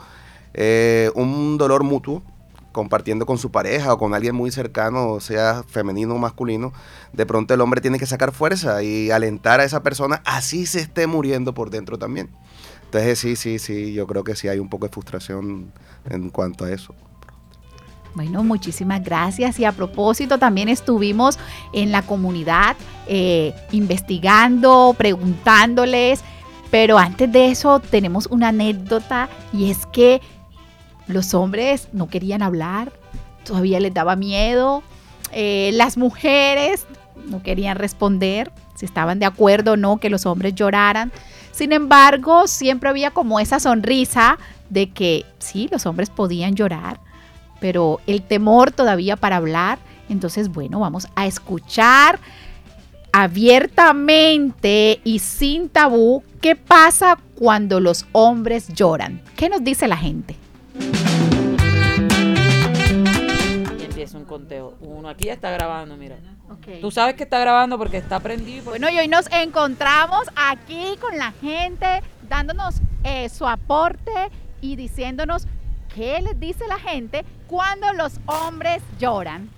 eh, 0.55 1.11
un 1.15 1.59
dolor 1.59 1.85
mutuo, 1.85 2.23
compartiendo 2.77 3.25
con 3.25 3.39
su 3.39 3.51
pareja 3.51 3.95
o 3.95 3.97
con 3.97 4.13
alguien 4.13 4.35
muy 4.35 4.51
cercano, 4.51 5.19
sea 5.19 5.65
femenino 5.67 6.15
o 6.15 6.19
masculino, 6.19 6.75
de 7.15 7.25
pronto 7.25 7.55
el 7.55 7.63
hombre 7.63 7.81
tiene 7.81 7.99
que 7.99 8.05
sacar 8.05 8.33
fuerza 8.33 8.83
y 8.83 9.11
alentar 9.11 9.61
a 9.61 9.65
esa 9.65 9.83
persona, 9.83 10.21
así 10.27 10.67
se 10.67 10.81
esté 10.81 11.07
muriendo 11.07 11.55
por 11.55 11.71
dentro 11.71 11.99
también. 11.99 12.29
Entonces 12.85 13.19
sí, 13.19 13.35
sí, 13.35 13.59
sí, 13.59 13.95
yo 13.95 14.07
creo 14.07 14.25
que 14.25 14.37
sí 14.37 14.49
hay 14.49 14.59
un 14.59 14.69
poco 14.69 14.85
de 14.85 14.93
frustración 14.93 15.73
en 16.11 16.29
cuanto 16.29 16.67
a 16.67 16.71
eso. 16.71 16.95
Bueno, 18.15 18.45
muchísimas 18.45 19.03
gracias. 19.03 19.59
Y 19.59 19.65
a 19.65 19.73
propósito, 19.73 20.39
también 20.39 20.69
estuvimos 20.69 21.39
en 21.73 21.93
la 21.93 22.03
comunidad 22.03 22.77
eh, 23.07 23.55
investigando, 23.73 24.95
preguntándoles. 24.99 26.23
Pero 26.71 26.99
antes 26.99 27.33
de 27.33 27.51
eso, 27.51 27.81
tenemos 27.81 28.27
una 28.27 28.49
anécdota 28.49 29.31
y 29.53 29.71
es 29.71 29.87
que 29.87 30.21
los 31.07 31.35
hombres 31.35 31.89
no 31.93 32.09
querían 32.09 32.43
hablar, 32.43 32.93
todavía 33.45 33.81
les 33.81 33.95
daba 33.95 34.17
miedo. 34.17 34.83
Eh, 35.33 35.71
las 35.75 35.97
mujeres 35.97 36.87
no 37.27 37.43
querían 37.43 37.77
responder 37.77 38.53
si 38.75 38.85
estaban 38.85 39.19
de 39.19 39.27
acuerdo 39.27 39.73
o 39.73 39.77
no 39.77 39.99
que 39.99 40.11
los 40.11 40.27
hombres 40.27 40.55
lloraran. 40.55 41.13
Sin 41.53 41.73
embargo, 41.73 42.47
siempre 42.47 42.91
había 42.91 43.11
como 43.11 43.41
esa 43.41 43.61
sonrisa 43.61 44.39
de 44.69 44.91
que 44.91 45.25
sí, 45.39 45.69
los 45.71 45.87
hombres 45.87 46.11
podían 46.11 46.55
llorar, 46.55 47.01
pero 47.61 48.01
el 48.07 48.23
temor 48.23 48.73
todavía 48.73 49.17
para 49.17 49.37
hablar. 49.37 49.79
Entonces, 50.09 50.51
bueno, 50.51 50.81
vamos 50.81 51.09
a 51.15 51.27
escuchar 51.27 52.19
abiertamente 53.13 55.01
y 55.03 55.21
sin 55.21 55.71
tabú 55.71 56.23
qué 56.43 56.55
pasa 56.55 57.19
cuando 57.35 57.81
los 57.81 58.07
hombres 58.13 58.69
lloran. 58.69 59.23
¿Qué 59.37 59.49
nos 59.49 59.65
dice 59.65 59.89
la 59.89 59.97
gente? 59.97 60.37
Empieza 63.81 64.19
un 64.19 64.25
conteo. 64.25 64.75
Uno 64.81 65.09
aquí 65.09 65.29
está 65.29 65.51
grabando, 65.51 65.97
mira. 65.97 66.17
Tú 66.81 66.91
sabes 66.91 67.15
que 67.15 67.25
está 67.25 67.39
grabando 67.39 67.79
porque 67.79 67.97
está 67.97 68.21
prendido. 68.21 68.65
Bueno, 68.65 68.89
y 68.91 68.99
hoy 68.99 69.09
nos 69.09 69.31
encontramos 69.33 70.29
aquí 70.37 70.97
con 71.01 71.17
la 71.17 71.33
gente 71.33 72.03
dándonos 72.29 72.77
eh, 73.05 73.29
su 73.29 73.47
aporte 73.47 74.13
y 74.61 74.77
diciéndonos 74.77 75.47
qué 75.95 76.21
les 76.21 76.39
dice 76.39 76.67
la 76.69 76.79
gente 76.79 77.25
cuando 77.47 77.93
los 77.93 78.21
hombres 78.27 78.83
lloran. 78.99 79.56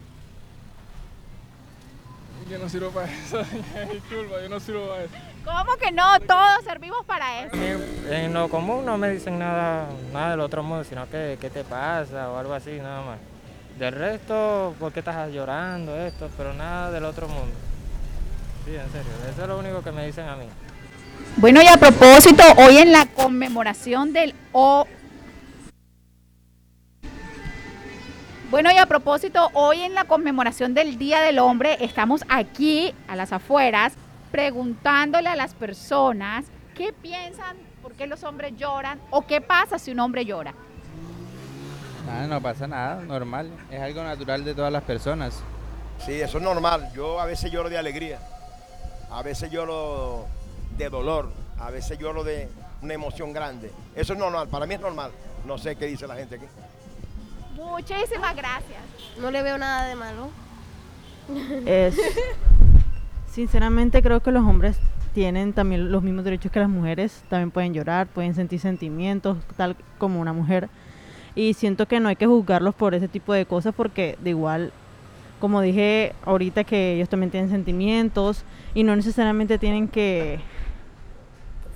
Yo 2.50 2.58
no 2.58 2.68
sirvo 2.68 2.90
para 2.90 3.12
eso, 3.12 3.42
disculpa, 3.92 4.40
yo 4.42 4.48
no 4.48 4.58
sirvo 4.58 4.88
para 4.88 5.04
eso. 5.04 5.14
¿Cómo 5.44 5.76
que 5.76 5.92
no? 5.92 6.18
Todos 6.20 6.64
servimos 6.64 7.04
para 7.04 7.44
eso. 7.44 7.54
En, 8.10 8.32
lo 8.32 8.48
común 8.48 8.86
no 8.86 8.96
me 8.96 9.10
dicen 9.10 9.38
nada, 9.38 9.86
nada 10.12 10.30
del 10.30 10.40
otro 10.40 10.62
mundo, 10.62 10.82
sino 10.84 11.08
que 11.10 11.36
qué 11.40 11.50
te 11.50 11.62
pasa 11.64 12.30
o 12.30 12.38
algo 12.38 12.54
así, 12.54 12.70
nada 12.78 13.02
más. 13.02 13.18
Del 13.78 13.92
resto, 13.92 14.74
¿por 14.78 14.92
qué 14.92 15.00
estás 15.00 15.30
llorando 15.30 15.94
esto? 15.96 16.30
Pero 16.36 16.54
nada 16.54 16.90
del 16.90 17.04
otro 17.04 17.28
mundo. 17.28 17.54
Sí, 18.64 18.74
en 18.74 18.90
serio, 18.92 19.12
eso 19.30 19.42
es 19.42 19.48
lo 19.48 19.58
único 19.58 19.82
que 19.82 19.92
me 19.92 20.06
dicen 20.06 20.26
a 20.28 20.36
mí. 20.36 20.46
Bueno, 21.36 21.60
y 21.62 21.66
a 21.66 21.76
propósito, 21.76 22.42
hoy 22.56 22.78
en 22.78 22.92
la 22.92 23.06
conmemoración 23.06 24.12
del 24.12 24.34
O 24.52 24.86
Bueno, 28.50 28.70
y 28.72 28.78
a 28.78 28.86
propósito, 28.86 29.50
hoy 29.52 29.82
en 29.82 29.92
la 29.92 30.04
conmemoración 30.04 30.72
del 30.72 30.96
Día 30.96 31.20
del 31.20 31.38
Hombre, 31.38 31.76
estamos 31.84 32.24
aquí 32.30 32.94
a 33.06 33.14
las 33.14 33.30
afueras 33.30 33.92
preguntándole 34.30 35.28
a 35.28 35.36
las 35.36 35.52
personas 35.52 36.46
qué 36.74 36.94
piensan, 36.94 37.58
por 37.82 37.92
qué 37.92 38.06
los 38.06 38.24
hombres 38.24 38.56
lloran 38.56 38.98
o 39.10 39.26
qué 39.26 39.42
pasa 39.42 39.78
si 39.78 39.90
un 39.90 40.00
hombre 40.00 40.24
llora. 40.24 40.54
Nada, 42.06 42.26
no 42.26 42.40
pasa 42.40 42.66
nada, 42.66 43.02
normal. 43.02 43.50
Es 43.70 43.82
algo 43.82 44.02
natural 44.02 44.42
de 44.42 44.54
todas 44.54 44.72
las 44.72 44.82
personas. 44.82 45.42
Sí, 46.06 46.12
eso 46.18 46.38
es 46.38 46.44
normal. 46.44 46.90
Yo 46.94 47.20
a 47.20 47.26
veces 47.26 47.52
lloro 47.52 47.68
de 47.68 47.76
alegría, 47.76 48.18
a 49.10 49.22
veces 49.22 49.50
lloro 49.50 50.24
de 50.78 50.88
dolor, 50.88 51.30
a 51.60 51.70
veces 51.70 51.98
lloro 51.98 52.24
de 52.24 52.48
una 52.80 52.94
emoción 52.94 53.34
grande. 53.34 53.70
Eso 53.94 54.14
es 54.14 54.18
normal, 54.18 54.48
para 54.48 54.64
mí 54.64 54.72
es 54.72 54.80
normal. 54.80 55.10
No 55.44 55.58
sé 55.58 55.76
qué 55.76 55.84
dice 55.84 56.06
la 56.06 56.14
gente 56.14 56.36
aquí. 56.36 56.46
Muchísimas 57.58 58.34
gracias. 58.34 58.80
No 59.20 59.30
le 59.30 59.42
veo 59.42 59.58
nada 59.58 59.86
de 59.86 59.94
malo. 59.94 60.30
Es, 61.66 61.94
sinceramente 63.30 64.02
creo 64.02 64.20
que 64.20 64.32
los 64.32 64.44
hombres 64.44 64.78
tienen 65.12 65.52
también 65.52 65.92
los 65.92 66.02
mismos 66.02 66.24
derechos 66.24 66.50
que 66.50 66.60
las 66.60 66.70
mujeres. 66.70 67.22
También 67.28 67.50
pueden 67.50 67.74
llorar, 67.74 68.06
pueden 68.06 68.34
sentir 68.34 68.60
sentimientos, 68.60 69.36
tal 69.56 69.76
como 69.98 70.20
una 70.20 70.32
mujer 70.32 70.70
y 71.38 71.54
siento 71.54 71.86
que 71.86 72.00
no 72.00 72.08
hay 72.08 72.16
que 72.16 72.26
juzgarlos 72.26 72.74
por 72.74 72.94
ese 72.94 73.06
tipo 73.06 73.32
de 73.32 73.46
cosas 73.46 73.72
porque 73.72 74.18
de 74.20 74.30
igual, 74.30 74.72
como 75.38 75.60
dije 75.60 76.12
ahorita, 76.24 76.64
que 76.64 76.94
ellos 76.94 77.08
también 77.08 77.30
tienen 77.30 77.48
sentimientos 77.48 78.42
y 78.74 78.82
no 78.82 78.96
necesariamente 78.96 79.56
tienen 79.56 79.86
que 79.86 80.40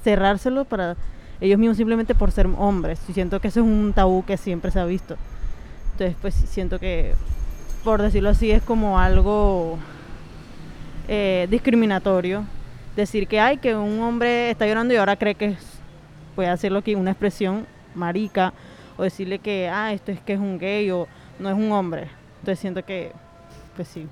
cerrárselo 0.03 0.65
para 0.65 0.97
ellos 1.41 1.61
mismos 1.61 1.77
simplemente 1.77 2.13
por 2.17 2.33
ser 2.33 2.49
hombres. 2.59 3.01
Y 3.09 3.13
siento 3.13 3.41
que 3.41 3.49
eso 3.49 3.61
es 3.61 3.67
un 3.67 3.93
tabú 3.95 4.25
que 4.25 4.37
siempre 4.37 4.73
se 4.73 4.81
ha 4.81 4.85
visto. 4.85 5.17
Entonces, 5.93 6.17
pues 6.21 6.35
siento 6.35 6.79
que, 6.79 7.15
por 7.85 8.03
decirlo 8.03 8.31
así, 8.31 8.51
es 8.51 8.63
como 8.63 8.99
algo 8.99 9.79
eh, 11.09 11.47
discriminatorio. 11.51 12.45
Decir 12.97 13.27
que 13.27 13.41
hay 13.41 13.59
que 13.59 13.75
un 13.75 14.01
hombre 14.01 14.51
está 14.51 14.67
llorando 14.67 14.93
y 14.93 14.97
ahora 14.97 15.17
cree 15.17 15.35
que 15.35 15.57
puede 16.35 16.49
hacerlo 16.49 16.81
aquí 16.81 16.95
una 16.95 17.11
expresión 17.11 17.67
marica 17.95 18.53
o 18.97 19.03
decirle 19.03 19.39
que, 19.39 19.69
ah, 19.69 19.93
esto 19.93 20.13
es 20.13 20.21
que 20.21 20.35
es 20.35 20.39
un 20.39 20.59
gay 20.59 20.91
o 20.91 21.07
no 21.39 21.49
es 21.49 21.55
un 21.55 21.73
hombre. 21.73 22.09
Entonces 22.41 22.59
siento 22.59 22.85
que, 22.85 23.13
pues 23.77 23.89
sí. 23.89 24.09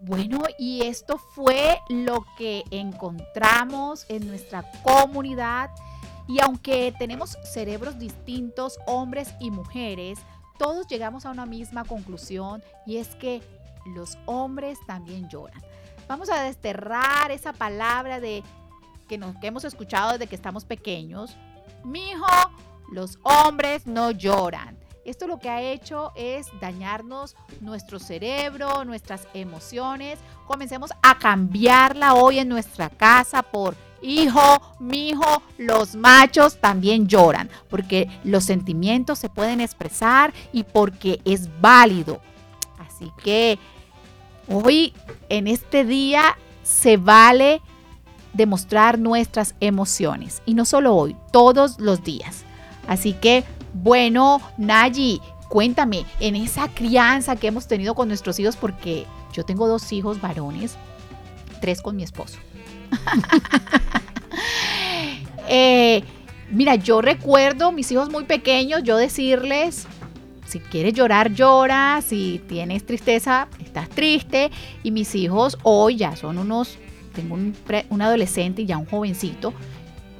Bueno, 0.00 0.42
y 0.56 0.82
esto 0.82 1.18
fue 1.18 1.78
lo 1.88 2.24
que 2.38 2.62
encontramos 2.70 4.06
en 4.08 4.28
nuestra 4.28 4.64
comunidad. 4.84 5.70
Y 6.28 6.40
aunque 6.40 6.92
tenemos 6.98 7.38
cerebros 7.44 7.98
distintos, 7.98 8.78
hombres 8.86 9.34
y 9.40 9.50
mujeres, 9.50 10.18
todos 10.58 10.86
llegamos 10.86 11.26
a 11.26 11.30
una 11.30 11.46
misma 11.46 11.84
conclusión 11.84 12.62
y 12.86 12.96
es 12.96 13.14
que 13.16 13.42
los 13.94 14.18
hombres 14.26 14.78
también 14.86 15.28
lloran. 15.28 15.62
Vamos 16.08 16.30
a 16.30 16.42
desterrar 16.42 17.30
esa 17.30 17.52
palabra 17.52 18.20
de 18.20 18.42
que, 19.08 19.18
nos, 19.18 19.36
hemos 19.42 19.64
escuchado 19.64 20.12
desde 20.12 20.26
que 20.26 20.36
estamos 20.36 20.64
pequeños, 20.64 21.36
mijo, 21.84 22.26
los 22.90 23.18
hombres 23.22 23.86
no 23.86 24.10
lloran. 24.10 24.76
Esto 25.04 25.28
lo 25.28 25.38
que 25.38 25.48
ha 25.48 25.62
hecho 25.62 26.12
es 26.16 26.48
dañarnos 26.60 27.36
nuestro 27.60 28.00
cerebro, 28.00 28.84
nuestras 28.84 29.28
emociones. 29.34 30.18
Comencemos 30.48 30.90
a 31.00 31.16
cambiarla 31.16 32.14
hoy 32.14 32.40
en 32.40 32.48
nuestra 32.48 32.90
casa 32.90 33.42
por 33.42 33.76
hijo, 34.06 34.40
mi 34.78 35.10
hijo, 35.10 35.42
los 35.58 35.94
machos 35.94 36.60
también 36.60 37.08
lloran, 37.08 37.50
porque 37.68 38.08
los 38.24 38.44
sentimientos 38.44 39.18
se 39.18 39.28
pueden 39.28 39.60
expresar 39.60 40.32
y 40.52 40.64
porque 40.64 41.20
es 41.24 41.48
válido. 41.60 42.20
Así 42.78 43.10
que 43.22 43.58
hoy, 44.48 44.92
en 45.28 45.46
este 45.46 45.84
día, 45.84 46.36
se 46.62 46.96
vale 46.96 47.60
demostrar 48.32 48.98
nuestras 48.98 49.54
emociones. 49.60 50.42
Y 50.46 50.54
no 50.54 50.64
solo 50.64 50.94
hoy, 50.94 51.16
todos 51.32 51.78
los 51.78 52.04
días. 52.04 52.44
Así 52.86 53.12
que, 53.14 53.44
bueno, 53.72 54.40
Nayi, 54.58 55.20
cuéntame, 55.48 56.04
en 56.20 56.36
esa 56.36 56.68
crianza 56.68 57.36
que 57.36 57.48
hemos 57.48 57.66
tenido 57.66 57.94
con 57.94 58.08
nuestros 58.08 58.38
hijos, 58.38 58.56
porque 58.56 59.06
yo 59.32 59.44
tengo 59.44 59.68
dos 59.68 59.92
hijos 59.92 60.20
varones, 60.20 60.76
tres 61.60 61.82
con 61.82 61.96
mi 61.96 62.02
esposo. 62.02 62.38
Eh, 65.48 66.02
mira, 66.50 66.74
yo 66.74 67.00
recuerdo 67.00 67.70
mis 67.70 67.92
hijos 67.92 68.10
muy 68.10 68.24
pequeños, 68.24 68.82
yo 68.82 68.96
decirles, 68.96 69.86
si 70.46 70.60
quieres 70.60 70.94
llorar, 70.94 71.32
llora, 71.32 72.02
si 72.02 72.40
tienes 72.48 72.84
tristeza, 72.86 73.48
estás 73.64 73.88
triste. 73.88 74.50
Y 74.82 74.90
mis 74.90 75.14
hijos 75.14 75.58
hoy 75.62 75.96
ya 75.96 76.16
son 76.16 76.38
unos, 76.38 76.78
tengo 77.14 77.34
un, 77.34 77.54
un 77.90 78.02
adolescente 78.02 78.62
y 78.62 78.66
ya 78.66 78.78
un 78.78 78.86
jovencito, 78.86 79.52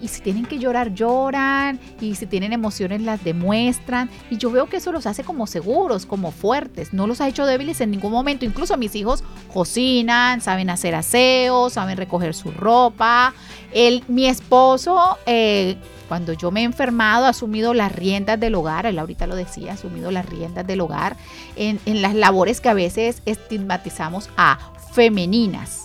y 0.00 0.08
si 0.08 0.20
tienen 0.20 0.44
que 0.44 0.58
llorar, 0.58 0.94
lloran. 0.94 1.80
Y 2.00 2.14
si 2.14 2.26
tienen 2.26 2.52
emociones, 2.52 3.00
las 3.00 3.24
demuestran. 3.24 4.10
Y 4.30 4.36
yo 4.36 4.50
veo 4.50 4.66
que 4.66 4.76
eso 4.76 4.92
los 4.92 5.06
hace 5.06 5.24
como 5.24 5.46
seguros, 5.46 6.06
como 6.06 6.32
fuertes. 6.32 6.92
No 6.92 7.06
los 7.06 7.20
ha 7.20 7.28
hecho 7.28 7.46
débiles 7.46 7.80
en 7.80 7.90
ningún 7.90 8.12
momento. 8.12 8.44
Incluso 8.44 8.76
mis 8.76 8.94
hijos 8.94 9.24
cocinan, 9.52 10.40
saben 10.40 10.70
hacer 10.70 10.94
aseo, 10.94 11.70
saben 11.70 11.96
recoger 11.96 12.34
su 12.34 12.50
ropa. 12.50 13.34
El, 13.72 14.04
mi 14.08 14.26
esposo, 14.26 15.18
eh, 15.26 15.76
cuando 16.08 16.32
yo 16.34 16.50
me 16.50 16.60
he 16.60 16.64
enfermado, 16.64 17.24
ha 17.24 17.30
asumido 17.30 17.72
las 17.72 17.92
riendas 17.92 18.38
del 18.38 18.54
hogar. 18.54 18.86
Él 18.86 18.98
ahorita 18.98 19.26
lo 19.26 19.34
decía, 19.34 19.72
ha 19.72 19.74
asumido 19.74 20.10
las 20.10 20.26
riendas 20.26 20.66
del 20.66 20.80
hogar 20.82 21.16
en, 21.56 21.80
en 21.86 22.02
las 22.02 22.14
labores 22.14 22.60
que 22.60 22.68
a 22.68 22.74
veces 22.74 23.22
estigmatizamos 23.24 24.28
a 24.36 24.58
femeninas. 24.92 25.84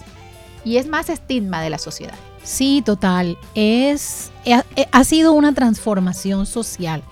Y 0.63 0.77
es 0.77 0.87
más 0.87 1.09
estigma 1.09 1.61
de 1.61 1.69
la 1.69 1.77
sociedad. 1.77 2.15
Sí, 2.43 2.81
total. 2.83 3.37
Es, 3.55 4.31
eh, 4.45 4.61
eh, 4.75 4.87
ha, 4.91 5.03
sido 5.03 5.33
una 5.33 5.53
transformación 5.53 6.45
social, 6.45 7.03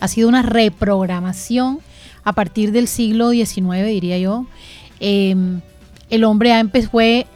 ha 0.00 0.08
sido 0.08 0.28
una 0.28 0.42
reprogramación 0.42 1.80
a 2.22 2.32
partir 2.32 2.72
del 2.72 2.88
siglo 2.88 3.30
XIX, 3.30 3.86
diría 3.86 4.18
yo. 4.18 4.46
Em, 5.00 5.60
el 6.10 6.24
hombre 6.24 6.52
fue 6.90 7.26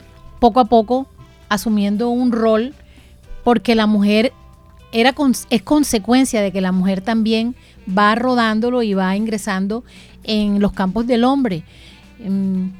poco 0.40 0.60
a 0.60 0.66
poco 0.66 1.06
asumiendo 1.48 2.10
un 2.10 2.32
rol 2.32 2.74
porque 3.44 3.74
la 3.74 3.86
mujer 3.86 4.32
era 4.92 5.14
es 5.50 5.62
consecuencia 5.62 6.40
de 6.40 6.52
que 6.52 6.60
la 6.60 6.72
mujer 6.72 7.00
también 7.00 7.54
va 7.88 8.14
rodándolo 8.14 8.82
y 8.82 8.94
va 8.94 9.16
ingresando 9.16 9.84
en 10.24 10.60
los 10.60 10.72
campos 10.72 11.06
del 11.06 11.24
hombre. 11.24 11.64
Em, 12.20 12.72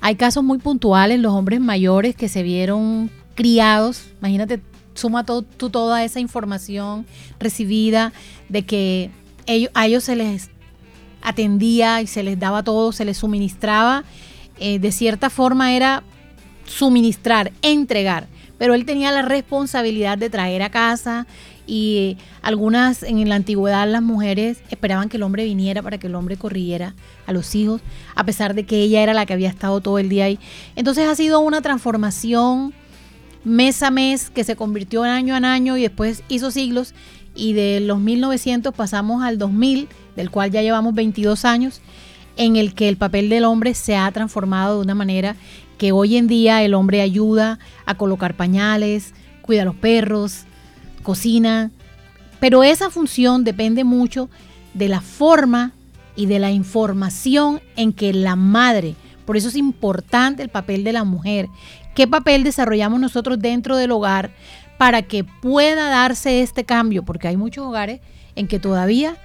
hay 0.00 0.14
casos 0.14 0.44
muy 0.44 0.58
puntuales, 0.58 1.18
los 1.18 1.32
hombres 1.32 1.60
mayores 1.60 2.14
que 2.14 2.28
se 2.28 2.42
vieron 2.42 3.10
criados, 3.38 4.10
imagínate, 4.18 4.60
suma 4.94 5.24
todo, 5.24 5.42
tú 5.42 5.70
toda 5.70 6.02
esa 6.02 6.18
información 6.18 7.06
recibida 7.38 8.12
de 8.48 8.64
que 8.64 9.12
ellos, 9.46 9.70
a 9.74 9.86
ellos 9.86 10.02
se 10.02 10.16
les 10.16 10.50
atendía 11.22 12.02
y 12.02 12.08
se 12.08 12.24
les 12.24 12.40
daba 12.40 12.64
todo, 12.64 12.90
se 12.90 13.04
les 13.04 13.18
suministraba, 13.18 14.02
eh, 14.58 14.80
de 14.80 14.90
cierta 14.90 15.30
forma 15.30 15.72
era 15.72 16.02
suministrar, 16.66 17.52
entregar, 17.62 18.26
pero 18.58 18.74
él 18.74 18.84
tenía 18.84 19.12
la 19.12 19.22
responsabilidad 19.22 20.18
de 20.18 20.30
traer 20.30 20.62
a 20.62 20.70
casa 20.70 21.28
y 21.64 22.16
algunas 22.42 23.04
en 23.04 23.28
la 23.28 23.36
antigüedad 23.36 23.86
las 23.88 24.02
mujeres 24.02 24.58
esperaban 24.68 25.08
que 25.08 25.16
el 25.16 25.22
hombre 25.22 25.44
viniera 25.44 25.80
para 25.80 25.98
que 25.98 26.08
el 26.08 26.16
hombre 26.16 26.36
corriera 26.36 26.96
a 27.24 27.32
los 27.32 27.54
hijos, 27.54 27.82
a 28.16 28.24
pesar 28.24 28.54
de 28.54 28.66
que 28.66 28.80
ella 28.80 29.00
era 29.00 29.14
la 29.14 29.26
que 29.26 29.34
había 29.34 29.48
estado 29.48 29.80
todo 29.80 30.00
el 30.00 30.08
día 30.08 30.24
ahí. 30.24 30.40
Entonces 30.74 31.06
ha 31.06 31.14
sido 31.14 31.38
una 31.38 31.62
transformación 31.62 32.74
mes 33.44 33.82
a 33.82 33.90
mes, 33.90 34.30
que 34.30 34.44
se 34.44 34.56
convirtió 34.56 35.04
en 35.04 35.10
año 35.10 35.34
a 35.34 35.38
año 35.38 35.76
y 35.76 35.82
después 35.82 36.22
hizo 36.28 36.50
siglos. 36.50 36.94
Y 37.34 37.52
de 37.52 37.80
los 37.80 38.00
1900 38.00 38.74
pasamos 38.74 39.22
al 39.22 39.38
2000, 39.38 39.88
del 40.16 40.30
cual 40.30 40.50
ya 40.50 40.62
llevamos 40.62 40.94
22 40.94 41.44
años, 41.44 41.80
en 42.36 42.56
el 42.56 42.74
que 42.74 42.88
el 42.88 42.96
papel 42.96 43.28
del 43.28 43.44
hombre 43.44 43.74
se 43.74 43.96
ha 43.96 44.10
transformado 44.10 44.76
de 44.76 44.84
una 44.84 44.94
manera 44.94 45.36
que 45.78 45.92
hoy 45.92 46.16
en 46.16 46.26
día 46.26 46.62
el 46.62 46.74
hombre 46.74 47.00
ayuda 47.00 47.58
a 47.86 47.94
colocar 47.94 48.34
pañales, 48.34 49.14
cuida 49.42 49.62
a 49.62 49.64
los 49.64 49.76
perros, 49.76 50.44
cocina. 51.02 51.70
Pero 52.40 52.64
esa 52.64 52.90
función 52.90 53.44
depende 53.44 53.84
mucho 53.84 54.28
de 54.74 54.88
la 54.88 55.00
forma 55.00 55.72
y 56.16 56.26
de 56.26 56.40
la 56.40 56.50
información 56.50 57.60
en 57.76 57.92
que 57.92 58.12
la 58.12 58.36
madre, 58.36 58.96
por 59.24 59.36
eso 59.36 59.48
es 59.48 59.56
importante 59.56 60.42
el 60.42 60.48
papel 60.48 60.82
de 60.82 60.92
la 60.92 61.04
mujer, 61.04 61.48
¿Qué 61.98 62.06
papel 62.06 62.44
desarrollamos 62.44 63.00
nosotros 63.00 63.40
dentro 63.40 63.76
del 63.76 63.90
hogar 63.90 64.30
para 64.78 65.02
que 65.02 65.24
pueda 65.24 65.88
darse 65.88 66.42
este 66.42 66.62
cambio? 66.62 67.04
Porque 67.04 67.26
hay 67.26 67.36
muchos 67.36 67.66
hogares 67.66 68.00
en 68.36 68.46
que 68.46 68.60
todavía 68.60 69.16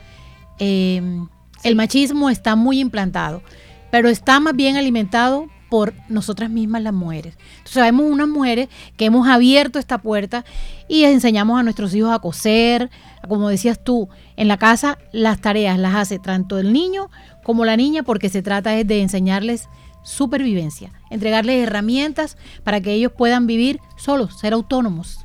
em, 0.58 1.28
el 1.64 1.76
machismo 1.76 2.32
está 2.32 2.56
muy 2.56 2.80
implantado, 2.80 3.44
pero 3.92 4.10
está 4.10 4.40
más 4.40 4.56
bien 4.56 4.76
alimentado 4.76 5.50
por 5.70 5.94
nosotras 6.10 6.50
mismas 6.50 6.82
las 6.82 6.94
mujeres. 6.94 7.38
Entonces 7.58 7.74
sabemos 7.74 8.08
unas 8.08 8.28
mujeres 8.28 8.70
que 8.98 9.06
hemos 9.06 9.28
abierto 9.28 9.78
esta 9.78 10.00
puerta 10.00 10.44
y 10.88 11.04
enseñamos 11.04 11.60
a 11.60 11.64
nuestros 11.64 11.94
hijos 11.94 12.12
a 12.12 12.18
coser, 12.18 12.90
como 13.30 13.50
decías 13.50 13.84
tú, 13.84 14.10
en 14.36 14.48
la 14.48 14.58
casa 14.58 14.98
las 15.12 15.42
tareas 15.42 15.78
las 15.78 15.94
hace 15.94 16.18
tanto 16.18 16.58
el 16.58 16.74
niño 16.74 17.12
como 17.44 17.66
la 17.66 17.78
niña 17.78 18.02
porque 18.02 18.30
se 18.30 18.42
trata 18.42 18.72
de 18.72 19.02
enseñarles 19.02 19.70
supervivencia, 20.04 20.92
entregarles 21.10 21.68
herramientas 21.68 22.38
para 22.64 22.82
que 22.82 22.94
ellos 22.94 23.12
puedan 23.12 23.48
vivir 23.48 23.80
solos, 23.98 24.40
ser 24.40 24.54
autónomos. 24.54 25.20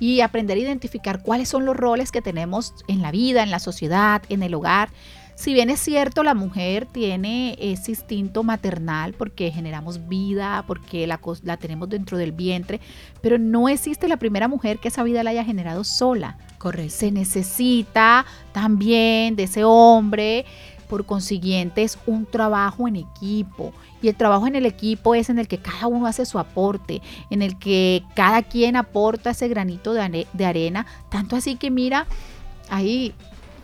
Y 0.00 0.20
aprender 0.20 0.56
a 0.56 0.60
identificar 0.60 1.22
cuáles 1.22 1.48
son 1.48 1.64
los 1.64 1.76
roles 1.76 2.10
que 2.10 2.20
tenemos 2.20 2.74
en 2.88 3.02
la 3.02 3.12
vida, 3.12 3.44
en 3.44 3.52
la 3.52 3.60
sociedad, 3.60 4.20
en 4.28 4.42
el 4.42 4.52
hogar. 4.54 4.88
Si 5.36 5.54
bien 5.54 5.70
es 5.70 5.80
cierto, 5.80 6.22
la 6.22 6.34
mujer 6.34 6.86
tiene 6.86 7.56
ese 7.58 7.92
instinto 7.92 8.42
maternal 8.42 9.14
porque 9.14 9.50
generamos 9.50 10.08
vida, 10.08 10.64
porque 10.66 11.06
la, 11.06 11.20
la 11.42 11.56
tenemos 11.56 11.88
dentro 11.88 12.18
del 12.18 12.32
vientre, 12.32 12.80
pero 13.22 13.38
no 13.38 13.68
existe 13.68 14.08
la 14.08 14.18
primera 14.18 14.46
mujer 14.46 14.78
que 14.78 14.88
esa 14.88 15.02
vida 15.02 15.22
la 15.22 15.30
haya 15.30 15.44
generado 15.44 15.84
sola. 15.84 16.36
Correcto. 16.58 16.94
Se 16.96 17.10
necesita 17.10 18.24
también 18.52 19.34
de 19.34 19.44
ese 19.44 19.64
hombre 19.64 20.44
por 20.92 21.06
consiguiente, 21.06 21.82
es 21.84 21.98
un 22.04 22.26
trabajo 22.26 22.86
en 22.86 22.96
equipo. 22.96 23.72
Y 24.02 24.08
el 24.08 24.14
trabajo 24.14 24.46
en 24.46 24.56
el 24.56 24.66
equipo 24.66 25.14
es 25.14 25.30
en 25.30 25.38
el 25.38 25.48
que 25.48 25.56
cada 25.56 25.86
uno 25.86 26.06
hace 26.06 26.26
su 26.26 26.38
aporte, 26.38 27.00
en 27.30 27.40
el 27.40 27.58
que 27.58 28.02
cada 28.14 28.42
quien 28.42 28.76
aporta 28.76 29.30
ese 29.30 29.48
granito 29.48 29.94
de, 29.94 30.44
arena. 30.44 30.84
Tanto 31.08 31.34
así 31.34 31.56
que 31.56 31.70
mira, 31.70 32.06
ahí 32.68 33.14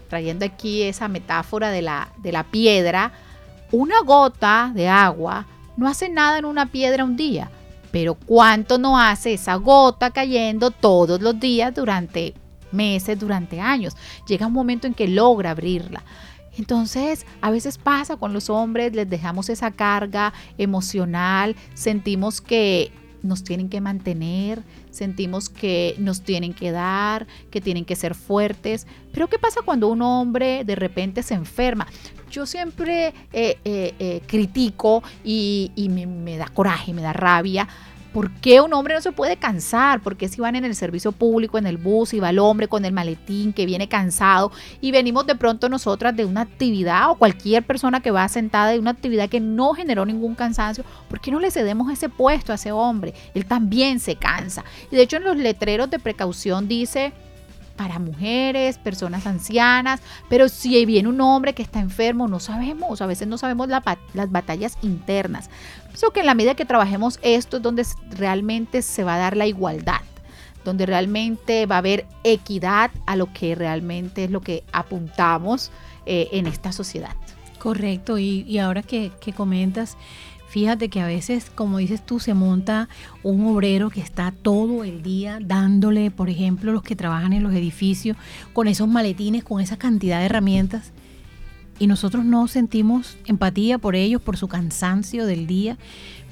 trayendo 0.08 0.46
aquí 0.46 0.80
esa 0.84 1.06
metáfora 1.08 1.68
de 1.68 1.82
la, 1.82 2.08
de 2.16 2.32
la 2.32 2.44
piedra, 2.44 3.12
una 3.72 4.00
gota 4.00 4.72
de 4.74 4.88
agua 4.88 5.46
no 5.76 5.86
hace 5.86 6.08
nada 6.08 6.38
en 6.38 6.46
una 6.46 6.72
piedra 6.72 7.04
un 7.04 7.18
día, 7.18 7.50
pero 7.90 8.14
cuánto 8.14 8.78
no 8.78 8.98
hace 8.98 9.34
esa 9.34 9.56
gota 9.56 10.12
cayendo 10.12 10.70
todos 10.70 11.20
los 11.20 11.38
días 11.38 11.74
durante 11.74 12.32
meses, 12.72 13.18
durante 13.18 13.60
años. 13.60 13.94
Llega 14.26 14.46
un 14.46 14.54
momento 14.54 14.86
en 14.86 14.94
que 14.94 15.08
logra 15.08 15.50
abrirla. 15.50 16.02
Entonces, 16.58 17.24
a 17.40 17.50
veces 17.50 17.78
pasa 17.78 18.16
con 18.16 18.32
los 18.32 18.50
hombres, 18.50 18.94
les 18.94 19.08
dejamos 19.08 19.48
esa 19.48 19.70
carga 19.70 20.34
emocional, 20.58 21.54
sentimos 21.74 22.40
que 22.40 22.90
nos 23.22 23.44
tienen 23.44 23.68
que 23.68 23.80
mantener, 23.80 24.62
sentimos 24.90 25.48
que 25.48 25.94
nos 25.98 26.22
tienen 26.22 26.54
que 26.54 26.70
dar, 26.70 27.26
que 27.50 27.60
tienen 27.60 27.84
que 27.84 27.96
ser 27.96 28.14
fuertes. 28.14 28.86
Pero 29.12 29.28
¿qué 29.28 29.38
pasa 29.38 29.60
cuando 29.64 29.88
un 29.88 30.02
hombre 30.02 30.64
de 30.64 30.74
repente 30.74 31.22
se 31.22 31.34
enferma? 31.34 31.86
Yo 32.30 32.44
siempre 32.44 33.08
eh, 33.32 33.58
eh, 33.64 33.94
eh, 33.98 34.20
critico 34.26 35.02
y, 35.24 35.88
me, 35.90 36.06
me 36.06 36.36
da 36.36 36.46
coraje, 36.48 36.92
me 36.92 37.02
da 37.02 37.12
rabia 37.12 37.68
¿Por 38.12 38.30
qué 38.40 38.60
un 38.60 38.72
hombre 38.72 38.94
no 38.94 39.00
se 39.00 39.12
puede 39.12 39.36
cansar? 39.36 40.00
Porque 40.00 40.28
si 40.28 40.40
van 40.40 40.56
en 40.56 40.64
el 40.64 40.74
servicio 40.74 41.12
público, 41.12 41.58
en 41.58 41.66
el 41.66 41.76
bus, 41.76 42.14
y 42.14 42.20
va 42.20 42.30
el 42.30 42.38
hombre 42.38 42.66
con 42.66 42.84
el 42.84 42.92
maletín 42.92 43.52
que 43.52 43.66
viene 43.66 43.88
cansado 43.88 44.50
y 44.80 44.92
venimos 44.92 45.26
de 45.26 45.34
pronto 45.34 45.68
nosotras 45.68 46.16
de 46.16 46.24
una 46.24 46.42
actividad 46.42 47.10
o 47.10 47.16
cualquier 47.16 47.64
persona 47.64 48.00
que 48.00 48.10
va 48.10 48.28
sentada 48.28 48.70
de 48.70 48.78
una 48.78 48.90
actividad 48.90 49.28
que 49.28 49.40
no 49.40 49.74
generó 49.74 50.06
ningún 50.06 50.34
cansancio, 50.34 50.84
¿por 51.08 51.20
qué 51.20 51.30
no 51.30 51.40
le 51.40 51.50
cedemos 51.50 51.90
ese 51.92 52.08
puesto 52.08 52.52
a 52.52 52.54
ese 52.54 52.72
hombre? 52.72 53.14
Él 53.34 53.46
también 53.46 54.00
se 54.00 54.16
cansa. 54.16 54.64
Y 54.90 54.96
de 54.96 55.02
hecho 55.02 55.16
en 55.16 55.24
los 55.24 55.36
letreros 55.36 55.90
de 55.90 55.98
precaución 55.98 56.68
dice 56.68 57.12
para 57.78 57.98
mujeres, 57.98 58.76
personas 58.76 59.26
ancianas, 59.26 60.00
pero 60.28 60.48
si 60.50 60.84
viene 60.84 61.08
un 61.08 61.20
hombre 61.22 61.54
que 61.54 61.62
está 61.62 61.80
enfermo, 61.80 62.28
no 62.28 62.40
sabemos, 62.40 63.00
a 63.00 63.06
veces 63.06 63.28
no 63.28 63.38
sabemos 63.38 63.68
las 63.68 64.30
batallas 64.30 64.76
internas. 64.82 65.48
Pienso 65.86 66.10
que 66.10 66.20
en 66.20 66.26
la 66.26 66.34
medida 66.34 66.54
que 66.54 66.66
trabajemos 66.66 67.18
esto 67.22 67.56
es 67.56 67.62
donde 67.62 67.86
realmente 68.10 68.82
se 68.82 69.04
va 69.04 69.14
a 69.14 69.18
dar 69.18 69.36
la 69.36 69.46
igualdad 69.46 70.02
donde 70.64 70.84
realmente 70.84 71.64
va 71.64 71.76
a 71.76 71.78
haber 71.78 72.04
equidad 72.24 72.90
a 73.06 73.16
lo 73.16 73.32
que 73.32 73.54
realmente 73.54 74.24
es 74.24 74.30
lo 74.30 74.42
que 74.42 74.64
apuntamos 74.72 75.70
eh, 76.04 76.28
en 76.32 76.46
esta 76.46 76.72
sociedad. 76.72 77.14
Correcto, 77.58 78.18
y, 78.18 78.58
ahora 78.58 78.82
que, 78.82 79.10
que 79.18 79.32
comentas, 79.32 79.96
Fíjate 80.48 80.88
que 80.88 81.00
a 81.00 81.06
veces, 81.06 81.50
como 81.54 81.76
dices 81.76 82.04
tú, 82.04 82.20
se 82.20 82.32
monta 82.32 82.88
un 83.22 83.46
obrero 83.46 83.90
que 83.90 84.00
está 84.00 84.32
todo 84.32 84.82
el 84.82 85.02
día 85.02 85.38
dándole, 85.42 86.10
por 86.10 86.30
ejemplo, 86.30 86.72
los 86.72 86.82
que 86.82 86.96
trabajan 86.96 87.34
en 87.34 87.42
los 87.42 87.52
edificios, 87.52 88.16
con 88.54 88.66
esos 88.66 88.88
maletines, 88.88 89.44
con 89.44 89.60
esa 89.60 89.76
cantidad 89.76 90.20
de 90.20 90.26
herramientas. 90.26 90.92
Y 91.78 91.86
nosotros 91.86 92.24
no 92.24 92.48
sentimos 92.48 93.18
empatía 93.26 93.76
por 93.76 93.94
ellos, 93.94 94.22
por 94.22 94.38
su 94.38 94.48
cansancio 94.48 95.26
del 95.26 95.46
día. 95.46 95.76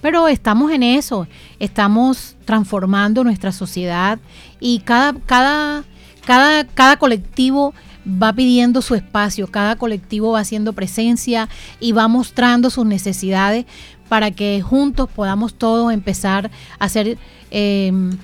Pero 0.00 0.28
estamos 0.28 0.72
en 0.72 0.82
eso, 0.82 1.28
estamos 1.58 2.36
transformando 2.46 3.22
nuestra 3.22 3.52
sociedad 3.52 4.18
y 4.60 4.80
cada, 4.80 5.12
cada, 5.26 5.84
cada, 6.24 6.64
cada 6.64 6.96
colectivo 6.96 7.74
va 8.06 8.32
pidiendo 8.32 8.82
su 8.82 8.94
espacio, 8.94 9.48
cada 9.48 9.76
colectivo 9.76 10.32
va 10.32 10.40
haciendo 10.40 10.72
presencia 10.72 11.48
y 11.80 11.92
va 11.92 12.08
mostrando 12.08 12.70
sus 12.70 12.86
necesidades 12.86 13.66
para 14.08 14.30
que 14.30 14.62
juntos 14.62 15.08
podamos 15.14 15.54
todos 15.54 15.92
empezar 15.92 16.50
a 16.78 16.88
ser 16.88 17.18
em, 17.50 18.16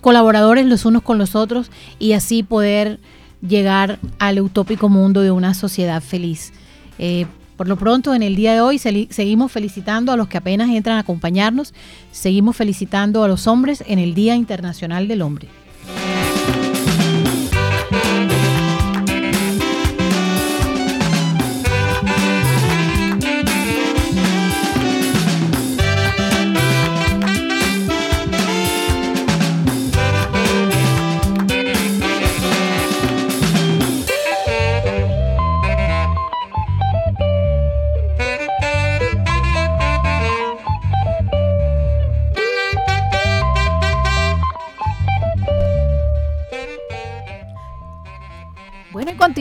colaboradores 0.00 0.66
los 0.66 0.84
unos 0.84 1.02
con 1.02 1.18
los 1.18 1.34
otros 1.34 1.70
y 1.98 2.12
así 2.12 2.42
poder 2.42 2.98
llegar 3.46 3.98
al 4.18 4.40
utópico 4.40 4.88
mundo 4.88 5.22
de 5.22 5.30
una 5.30 5.54
sociedad 5.54 6.02
feliz. 6.02 6.52
Eh, 6.98 7.26
por 7.56 7.66
lo 7.66 7.76
pronto, 7.76 8.14
en 8.14 8.22
el 8.22 8.36
día 8.36 8.54
de 8.54 8.60
hoy 8.60 8.78
seguimos 8.78 9.50
felicitando 9.50 10.12
a 10.12 10.16
los 10.16 10.28
que 10.28 10.38
apenas 10.38 10.70
entran 10.70 10.96
a 10.96 11.00
acompañarnos, 11.00 11.74
seguimos 12.12 12.56
felicitando 12.56 13.24
a 13.24 13.28
los 13.28 13.48
hombres 13.48 13.82
en 13.86 13.98
el 13.98 14.14
Día 14.14 14.36
Internacional 14.36 15.08
del 15.08 15.22
Hombre. 15.22 15.48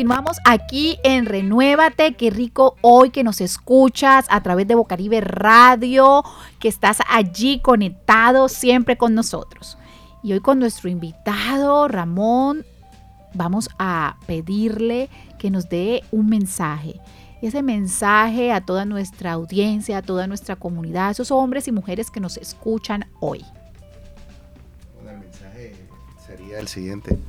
Continuamos 0.07 0.37
aquí 0.45 0.97
en 1.03 1.25
Renuévate. 1.25 2.13
Qué 2.13 2.29
rico 2.29 2.77
hoy 2.79 3.09
que 3.09 3.25
nos 3.25 3.41
escuchas 3.41 4.25
a 4.29 4.41
través 4.41 4.65
de 4.65 4.73
Bocaribe 4.73 5.19
Radio, 5.19 6.23
que 6.59 6.69
estás 6.69 6.99
allí 7.09 7.59
conectado 7.59 8.47
siempre 8.47 8.95
con 8.95 9.13
nosotros. 9.15 9.77
Y 10.23 10.31
hoy 10.31 10.39
con 10.39 10.59
nuestro 10.59 10.87
invitado 10.87 11.89
Ramón 11.89 12.65
vamos 13.33 13.67
a 13.79 14.15
pedirle 14.25 15.09
que 15.39 15.51
nos 15.51 15.67
dé 15.67 16.05
un 16.11 16.29
mensaje. 16.29 17.01
Ese 17.41 17.61
mensaje 17.61 18.53
a 18.53 18.61
toda 18.61 18.85
nuestra 18.85 19.33
audiencia, 19.33 19.97
a 19.97 20.01
toda 20.03 20.25
nuestra 20.25 20.55
comunidad, 20.55 21.09
a 21.09 21.11
esos 21.11 21.31
hombres 21.31 21.67
y 21.67 21.73
mujeres 21.73 22.11
que 22.11 22.21
nos 22.21 22.37
escuchan 22.37 23.09
hoy. 23.19 23.43
el 25.05 25.19
mensaje 25.19 25.75
sería 26.25 26.59
el 26.61 26.69
siguiente. 26.69 27.19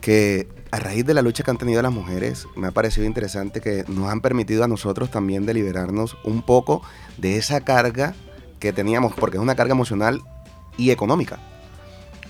Que 0.00 0.48
a 0.70 0.78
raíz 0.78 1.04
de 1.04 1.14
la 1.14 1.22
lucha 1.22 1.42
que 1.42 1.50
han 1.50 1.58
tenido 1.58 1.82
las 1.82 1.92
mujeres, 1.92 2.46
me 2.56 2.68
ha 2.68 2.70
parecido 2.70 3.06
interesante 3.06 3.60
que 3.60 3.84
nos 3.88 4.10
han 4.10 4.20
permitido 4.20 4.64
a 4.64 4.68
nosotros 4.68 5.10
también 5.10 5.46
deliberarnos 5.46 6.16
un 6.24 6.42
poco 6.42 6.82
de 7.16 7.36
esa 7.36 7.60
carga 7.62 8.14
que 8.60 8.72
teníamos, 8.72 9.14
porque 9.14 9.36
es 9.36 9.42
una 9.42 9.54
carga 9.54 9.72
emocional 9.72 10.20
y 10.76 10.90
económica. 10.90 11.38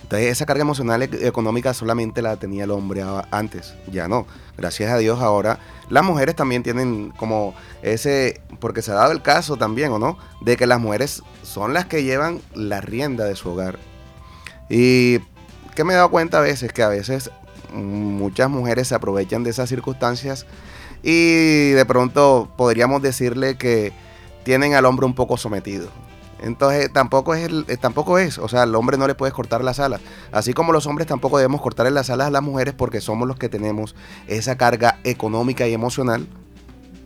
Entonces 0.02 0.30
esa 0.30 0.46
carga 0.46 0.62
emocional 0.62 1.02
y 1.02 1.26
económica 1.26 1.74
solamente 1.74 2.22
la 2.22 2.36
tenía 2.36 2.64
el 2.64 2.70
hombre 2.70 3.04
antes, 3.30 3.74
ya 3.92 4.08
no. 4.08 4.26
Gracias 4.56 4.90
a 4.90 4.96
Dios 4.96 5.20
ahora 5.20 5.58
las 5.90 6.04
mujeres 6.04 6.36
también 6.36 6.62
tienen 6.62 7.12
como 7.16 7.54
ese, 7.82 8.40
porque 8.60 8.82
se 8.82 8.90
ha 8.90 8.94
dado 8.94 9.12
el 9.12 9.22
caso 9.22 9.56
también, 9.56 9.90
¿o 9.92 9.98
no? 9.98 10.18
De 10.40 10.56
que 10.56 10.66
las 10.66 10.80
mujeres 10.80 11.22
son 11.42 11.72
las 11.72 11.86
que 11.86 12.04
llevan 12.04 12.40
la 12.54 12.80
rienda 12.80 13.24
de 13.24 13.36
su 13.36 13.50
hogar. 13.50 13.78
Y 14.68 15.18
que 15.74 15.84
me 15.84 15.94
he 15.94 15.96
dado 15.96 16.10
cuenta 16.10 16.38
a 16.38 16.42
veces 16.42 16.72
que 16.72 16.82
a 16.82 16.88
veces 16.88 17.30
muchas 17.72 18.50
mujeres 18.50 18.88
se 18.88 18.94
aprovechan 18.94 19.44
de 19.44 19.50
esas 19.50 19.68
circunstancias 19.68 20.46
y 21.02 21.70
de 21.70 21.84
pronto 21.86 22.50
podríamos 22.56 23.02
decirle 23.02 23.56
que 23.56 23.92
tienen 24.44 24.74
al 24.74 24.84
hombre 24.84 25.06
un 25.06 25.14
poco 25.14 25.36
sometido. 25.36 25.88
Entonces 26.40 26.92
tampoco 26.92 27.34
es, 27.34 27.50
eh, 27.68 27.76
tampoco 27.76 28.18
es, 28.18 28.38
o 28.38 28.48
sea, 28.48 28.62
al 28.62 28.74
hombre 28.74 28.96
no 28.96 29.06
le 29.06 29.14
puedes 29.14 29.34
cortar 29.34 29.64
las 29.64 29.80
alas. 29.80 30.00
Así 30.30 30.52
como 30.52 30.72
los 30.72 30.86
hombres 30.86 31.08
tampoco 31.08 31.38
debemos 31.38 31.60
cortarle 31.60 31.90
las 31.90 32.10
alas 32.10 32.28
a 32.28 32.30
las 32.30 32.42
mujeres 32.42 32.74
porque 32.74 33.00
somos 33.00 33.26
los 33.26 33.38
que 33.38 33.48
tenemos 33.48 33.96
esa 34.26 34.56
carga 34.56 35.00
económica 35.04 35.66
y 35.66 35.74
emocional. 35.74 36.26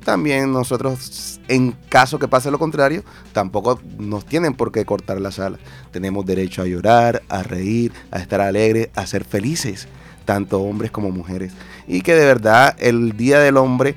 También 0.04 0.52
nosotros, 0.52 1.40
en 1.46 1.72
caso 1.88 2.18
que 2.18 2.26
pase 2.26 2.50
lo 2.50 2.58
contrario, 2.58 3.04
tampoco 3.32 3.80
nos 3.98 4.26
tienen 4.26 4.52
por 4.52 4.72
qué 4.72 4.84
cortar 4.84 5.20
las 5.20 5.38
alas. 5.38 5.60
Tenemos 5.92 6.26
derecho 6.26 6.62
a 6.62 6.66
llorar, 6.66 7.22
a 7.28 7.42
reír, 7.44 7.92
a 8.10 8.18
estar 8.18 8.40
alegres, 8.40 8.88
a 8.96 9.06
ser 9.06 9.24
felices 9.24 9.86
tanto 10.22 10.60
hombres 10.60 10.90
como 10.90 11.10
mujeres. 11.10 11.52
Y 11.86 12.02
que 12.02 12.14
de 12.14 12.24
verdad 12.24 12.76
el 12.78 13.16
Día 13.16 13.38
del 13.40 13.56
Hombre 13.56 13.94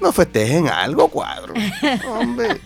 nos 0.00 0.14
festejen 0.14 0.68
algo, 0.68 1.08
cuadro. 1.08 1.54
Hombre. 2.08 2.60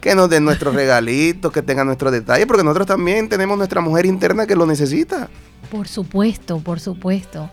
Que 0.00 0.14
nos 0.14 0.28
den 0.28 0.44
nuestros 0.44 0.74
regalitos, 0.74 1.52
que 1.52 1.62
tengan 1.62 1.86
nuestros 1.86 2.12
detalles, 2.12 2.46
porque 2.46 2.64
nosotros 2.64 2.86
también 2.86 3.28
tenemos 3.28 3.56
nuestra 3.56 3.80
mujer 3.80 4.06
interna 4.06 4.46
que 4.46 4.56
lo 4.56 4.66
necesita. 4.66 5.28
Por 5.70 5.86
supuesto, 5.86 6.58
por 6.58 6.80
supuesto. 6.80 7.50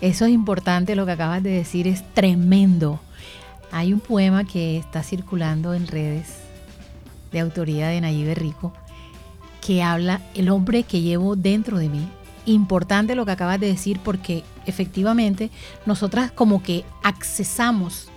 Eso 0.00 0.26
es 0.26 0.30
importante, 0.30 0.94
lo 0.94 1.06
que 1.06 1.12
acabas 1.12 1.42
de 1.42 1.50
decir 1.50 1.88
es 1.88 2.04
tremendo. 2.14 3.00
Hay 3.72 3.92
un 3.92 4.00
poema 4.00 4.44
que 4.44 4.76
está 4.76 5.02
circulando 5.02 5.74
en 5.74 5.86
redes 5.86 6.26
de 7.32 7.40
autoría 7.40 7.88
de 7.88 8.00
Nayib 8.00 8.34
Rico 8.34 8.72
que 9.68 9.82
habla 9.82 10.22
el 10.34 10.48
hombre 10.48 10.82
que 10.84 11.02
llevo 11.02 11.36
dentro 11.36 11.78
de 11.78 11.90
mí 11.90 12.08
importante 12.52 13.14
lo 13.14 13.24
que 13.24 13.32
acabas 13.32 13.60
de 13.60 13.66
decir 13.66 14.00
porque 14.02 14.44
efectivamente 14.66 15.50
nosotras 15.86 16.30
como 16.32 16.62
que 16.62 16.84
accesamos 17.02 18.08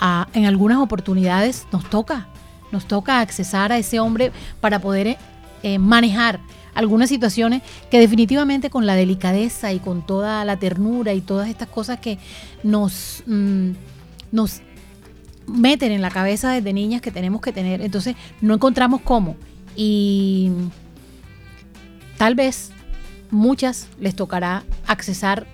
a, 0.00 0.28
en 0.32 0.46
algunas 0.46 0.78
oportunidades 0.78 1.66
nos 1.72 1.88
toca, 1.88 2.28
nos 2.72 2.86
toca 2.86 3.20
accesar 3.20 3.72
a 3.72 3.78
ese 3.78 4.00
hombre 4.00 4.32
para 4.60 4.80
poder 4.80 5.16
eh, 5.62 5.78
manejar 5.78 6.40
algunas 6.74 7.08
situaciones 7.08 7.62
que 7.90 7.98
definitivamente 7.98 8.70
con 8.70 8.86
la 8.86 8.94
delicadeza 8.94 9.72
y 9.72 9.80
con 9.80 10.06
toda 10.06 10.44
la 10.44 10.58
ternura 10.58 11.12
y 11.12 11.20
todas 11.20 11.48
estas 11.48 11.68
cosas 11.68 11.98
que 11.98 12.18
nos, 12.62 13.24
mm, 13.26 13.70
nos 14.30 14.60
meten 15.48 15.92
en 15.92 16.02
la 16.02 16.10
cabeza 16.10 16.52
desde 16.52 16.72
niñas 16.72 17.00
que 17.00 17.10
tenemos 17.10 17.40
que 17.40 17.52
tener, 17.52 17.80
entonces 17.80 18.14
no 18.40 18.54
encontramos 18.54 19.00
cómo. 19.00 19.36
Y 19.74 20.50
tal 22.16 22.34
vez 22.34 22.70
muchas 23.30 23.88
les 23.98 24.14
tocará 24.14 24.64
accesar 24.86 25.46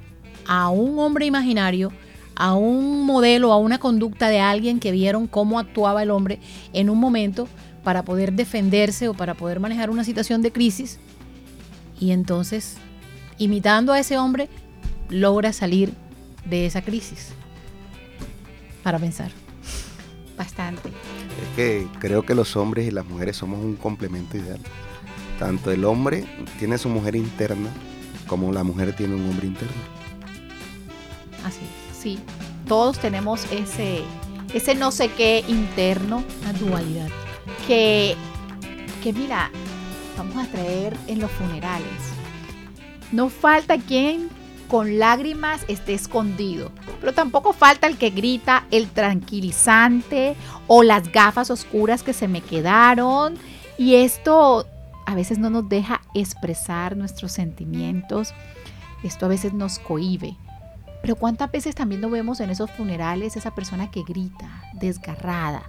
a 0.47 0.69
un 0.69 0.99
hombre 0.99 1.27
imaginario, 1.27 1.93
a 2.35 2.55
un 2.55 3.07
modelo, 3.07 3.53
a 3.53 3.59
una 3.59 3.79
conducta 3.79 4.29
de 4.29 4.41
alguien 4.41 4.81
que 4.81 4.93
vieron 4.93 5.27
cómo 5.27 5.59
actuaba 5.59 6.03
el 6.03 6.11
hombre 6.11 6.41
en 6.73 6.91
un 6.91 6.99
momento 6.99 7.49
para 7.83 8.03
poder 8.03 8.33
defenderse 8.33 9.09
o 9.09 9.15
para 9.15 9.35
poder 9.35 9.61
manejar 9.61 9.91
una 9.91 10.05
situación 10.05 10.43
de 10.43 10.53
crisis. 10.53 10.99
Y 12.01 12.11
entonces, 12.11 12.77
imitando 13.39 13.93
a 13.93 14.01
ese 14.01 14.19
hombre, 14.19 14.49
logra 15.09 15.53
salir 15.53 15.93
de 16.45 16.67
esa 16.67 16.83
crisis. 16.83 17.31
Para 18.83 18.99
pensar. 18.99 19.31
Bastante. 20.37 20.89
Es 20.89 21.57
que 21.57 21.87
creo 22.01 22.27
que 22.27 22.35
los 22.35 22.57
hombres 22.57 22.89
y 22.89 22.91
las 22.91 23.07
mujeres 23.07 23.37
somos 23.37 23.61
un 23.61 23.77
complemento 23.77 24.37
ideal. 24.37 24.59
Tanto 25.39 25.71
el 25.71 25.85
hombre 25.85 26.25
tiene 26.59 26.79
su 26.79 26.89
mujer 26.89 27.17
interna 27.17 27.71
como 28.27 28.53
la 28.53 28.65
mujer 28.65 28.95
tiene 28.95 29.15
un 29.15 29.29
hombre 29.29 29.47
interno. 29.47 29.75
Así, 31.45 31.61
sí. 31.97 32.19
Todos 32.67 32.99
tenemos 32.99 33.47
ese, 33.53 34.03
ese 34.55 34.75
no 34.75 34.91
sé 34.91 35.11
qué 35.11 35.45
interno. 35.49 36.25
La 36.45 36.53
dualidad. 36.55 37.09
Que, 37.67 38.17
que 39.03 39.13
mira, 39.13 39.51
vamos 40.17 40.37
a 40.37 40.51
traer 40.51 40.97
en 41.07 41.21
los 41.21 41.31
funerales. 41.33 41.87
No 43.13 43.29
falta 43.29 43.79
quien 43.79 44.29
con 44.69 44.99
lágrimas 44.99 45.65
esté 45.69 45.95
escondido, 45.95 46.73
pero 47.01 47.13
tampoco 47.13 47.53
falta 47.53 47.87
el 47.87 47.99
que 47.99 48.11
grita 48.11 48.65
el 48.71 48.89
tranquilizante 48.89 50.35
o 50.67 50.83
las 50.83 51.13
gafas 51.13 51.51
oscuras 51.51 52.03
que 52.03 52.15
se 52.15 52.29
me 52.29 52.41
quedaron. 52.41 53.37
Y 53.77 53.97
esto 53.97 54.67
a 55.07 55.15
veces 55.15 55.39
no 55.39 55.51
nos 55.51 55.69
deja 55.69 56.01
expresar 56.15 56.97
nuestros 56.97 57.33
sentimientos. 57.33 58.35
Esto 59.03 59.27
a 59.27 59.29
veces 59.29 59.53
nos 59.53 59.79
cohibe. 59.79 60.37
Pero 61.03 61.17
cuántas 61.17 61.53
veces 61.53 61.75
también 61.75 62.01
lo 62.01 62.09
vemos 62.09 62.41
en 62.41 62.51
esos 62.51 62.71
funerales, 62.71 63.37
esa 63.37 63.55
persona 63.55 63.91
que 63.91 64.03
grita, 64.03 64.63
desgarrada. 64.73 65.63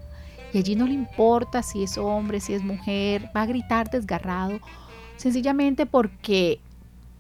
Y 0.54 0.60
allí 0.60 0.76
no 0.76 0.86
le 0.88 0.94
importa 0.94 1.62
si 1.62 1.84
es 1.84 1.98
hombre, 1.98 2.40
si 2.40 2.54
es 2.54 2.64
mujer, 2.64 3.30
va 3.36 3.42
a 3.42 3.46
gritar 3.46 3.90
desgarrado, 3.90 4.60
sencillamente 5.18 5.86
porque 5.86 6.62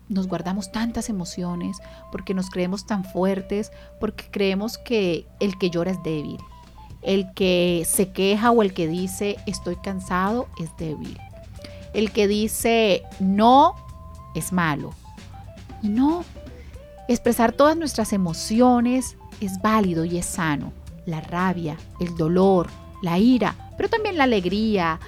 nos 0.07 0.27
guardamos 0.27 0.71
tantas 0.71 1.09
emociones, 1.09 1.79
porque 2.11 2.33
nos 2.33 2.49
creemos 2.49 2.85
tan 2.85 3.03
fuertes, 3.03 3.73
porque 3.99 4.27
creemos 4.31 4.77
que 4.77 5.25
el 5.41 5.57
que 5.57 5.69
llora 5.69 5.91
es 5.91 6.01
débil. 6.03 6.37
El 7.01 7.33
que 7.33 7.83
se 7.85 8.11
queja 8.11 8.51
o 8.51 8.61
el 8.61 8.73
que 8.73 8.87
dice 8.87 9.35
estoy 9.45 9.75
cansado 9.75 10.47
es 10.57 10.69
débil. 10.77 11.19
El 11.95 12.11
que 12.11 12.27
dice 12.27 13.03
no 13.19 13.73
es 14.35 14.51
malo. 14.51 14.93
Y 15.81 15.87
no, 15.89 16.23
expresar 17.07 17.53
todas 17.53 17.77
nuestras 17.77 18.13
emociones 18.13 19.17
es 19.41 19.61
válido 19.61 20.05
y 20.05 20.17
es 20.17 20.25
sano. 20.25 20.73
La 21.05 21.21
rabia, 21.21 21.77
el 21.99 22.15
dolor, 22.17 22.67
la 23.01 23.17
ira, 23.17 23.55
pero 23.77 23.89
también 23.89 24.17
la 24.17 24.25
alegría, 24.25 24.99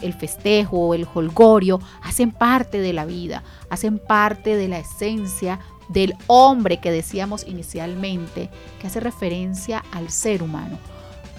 el 0.00 0.14
festejo, 0.14 0.94
el 0.94 1.06
holgorio, 1.14 1.80
hacen 2.02 2.32
parte 2.32 2.80
de 2.80 2.92
la 2.92 3.04
vida, 3.04 3.42
hacen 3.70 3.98
parte 3.98 4.56
de 4.56 4.68
la 4.68 4.78
esencia 4.78 5.60
del 5.88 6.14
hombre 6.26 6.80
que 6.80 6.90
decíamos 6.90 7.46
inicialmente, 7.46 8.50
que 8.80 8.86
hace 8.86 9.00
referencia 9.00 9.84
al 9.92 10.10
ser 10.10 10.42
humano. 10.42 10.78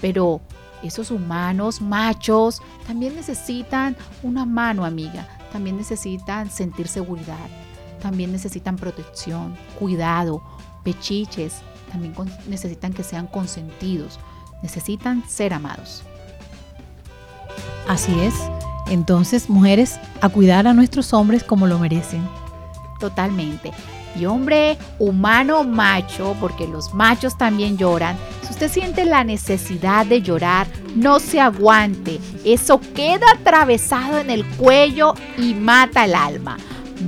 Pero 0.02 0.42
esos 0.88 1.12
humanos 1.12 1.82
machos 1.82 2.62
también 2.86 3.16
necesitan 3.16 3.96
una 4.22 4.46
mano 4.46 4.86
amiga, 4.86 5.28
también 5.52 5.78
necesitan 5.78 6.50
sentir 6.50 6.88
seguridad, 6.88 7.48
también 8.02 8.32
necesitan 8.32 8.76
protección, 8.76 9.56
cuidado, 9.80 10.44
pechiches, 10.84 11.62
también 11.92 12.14
necesitan 12.48 12.92
que 12.94 13.04
sean 13.04 13.28
consentidos, 13.28 14.20
necesitan 14.62 15.24
ser 15.30 15.54
amados. 15.54 16.04
Así 17.88 18.20
es. 18.22 18.34
Entonces, 18.88 19.50
mujeres, 19.50 20.00
a 20.22 20.30
cuidar 20.30 20.68
a 20.68 20.74
nuestros 20.74 21.14
hombres 21.14 21.44
como 21.44 21.68
lo 21.68 21.80
merecen. 21.80 22.28
Totalmente. 23.00 23.72
Y 24.16 24.26
hombre 24.26 24.78
humano 25.00 25.64
macho, 25.64 26.36
porque 26.40 26.68
los 26.68 26.94
machos 26.94 27.38
también 27.38 27.78
lloran, 27.78 28.18
usted 28.66 28.82
siente 28.82 29.06
la 29.06 29.26
necesidad 29.26 30.06
de 30.06 30.22
llorar, 30.22 30.68
no 30.96 31.20
se 31.20 31.42
aguante. 31.42 32.20
Eso 32.46 32.80
queda 32.96 33.26
atravesado 33.34 34.20
en 34.20 34.30
el 34.30 34.46
cuello 34.46 35.16
y 35.38 35.54
mata 35.54 36.06
el 36.06 36.16
alma. 36.16 36.58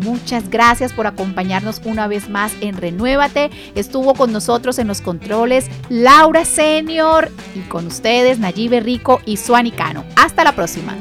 Muchas 0.03 0.49
gracias 0.49 0.91
por 0.91 1.07
acompañarnos 1.07 1.81
una 1.85 2.07
vez 2.07 2.27
más 2.27 2.51
en 2.59 2.75
Renuévate. 2.75 3.51
Estuvo 3.73 4.15
con 4.15 4.33
nosotros 4.33 4.79
en 4.79 4.87
los 4.87 4.99
controles 4.99 5.67
Laura 5.87 6.43
Senior 6.43 7.31
y 7.55 7.61
con 7.69 7.87
ustedes 7.87 8.37
Nayibe 8.37 8.81
Rico 8.81 9.21
y 9.25 9.37
Suani 9.37 9.71
Cano. 9.71 10.03
Hasta 10.17 10.43
la 10.43 10.55
próxima. 10.55 10.97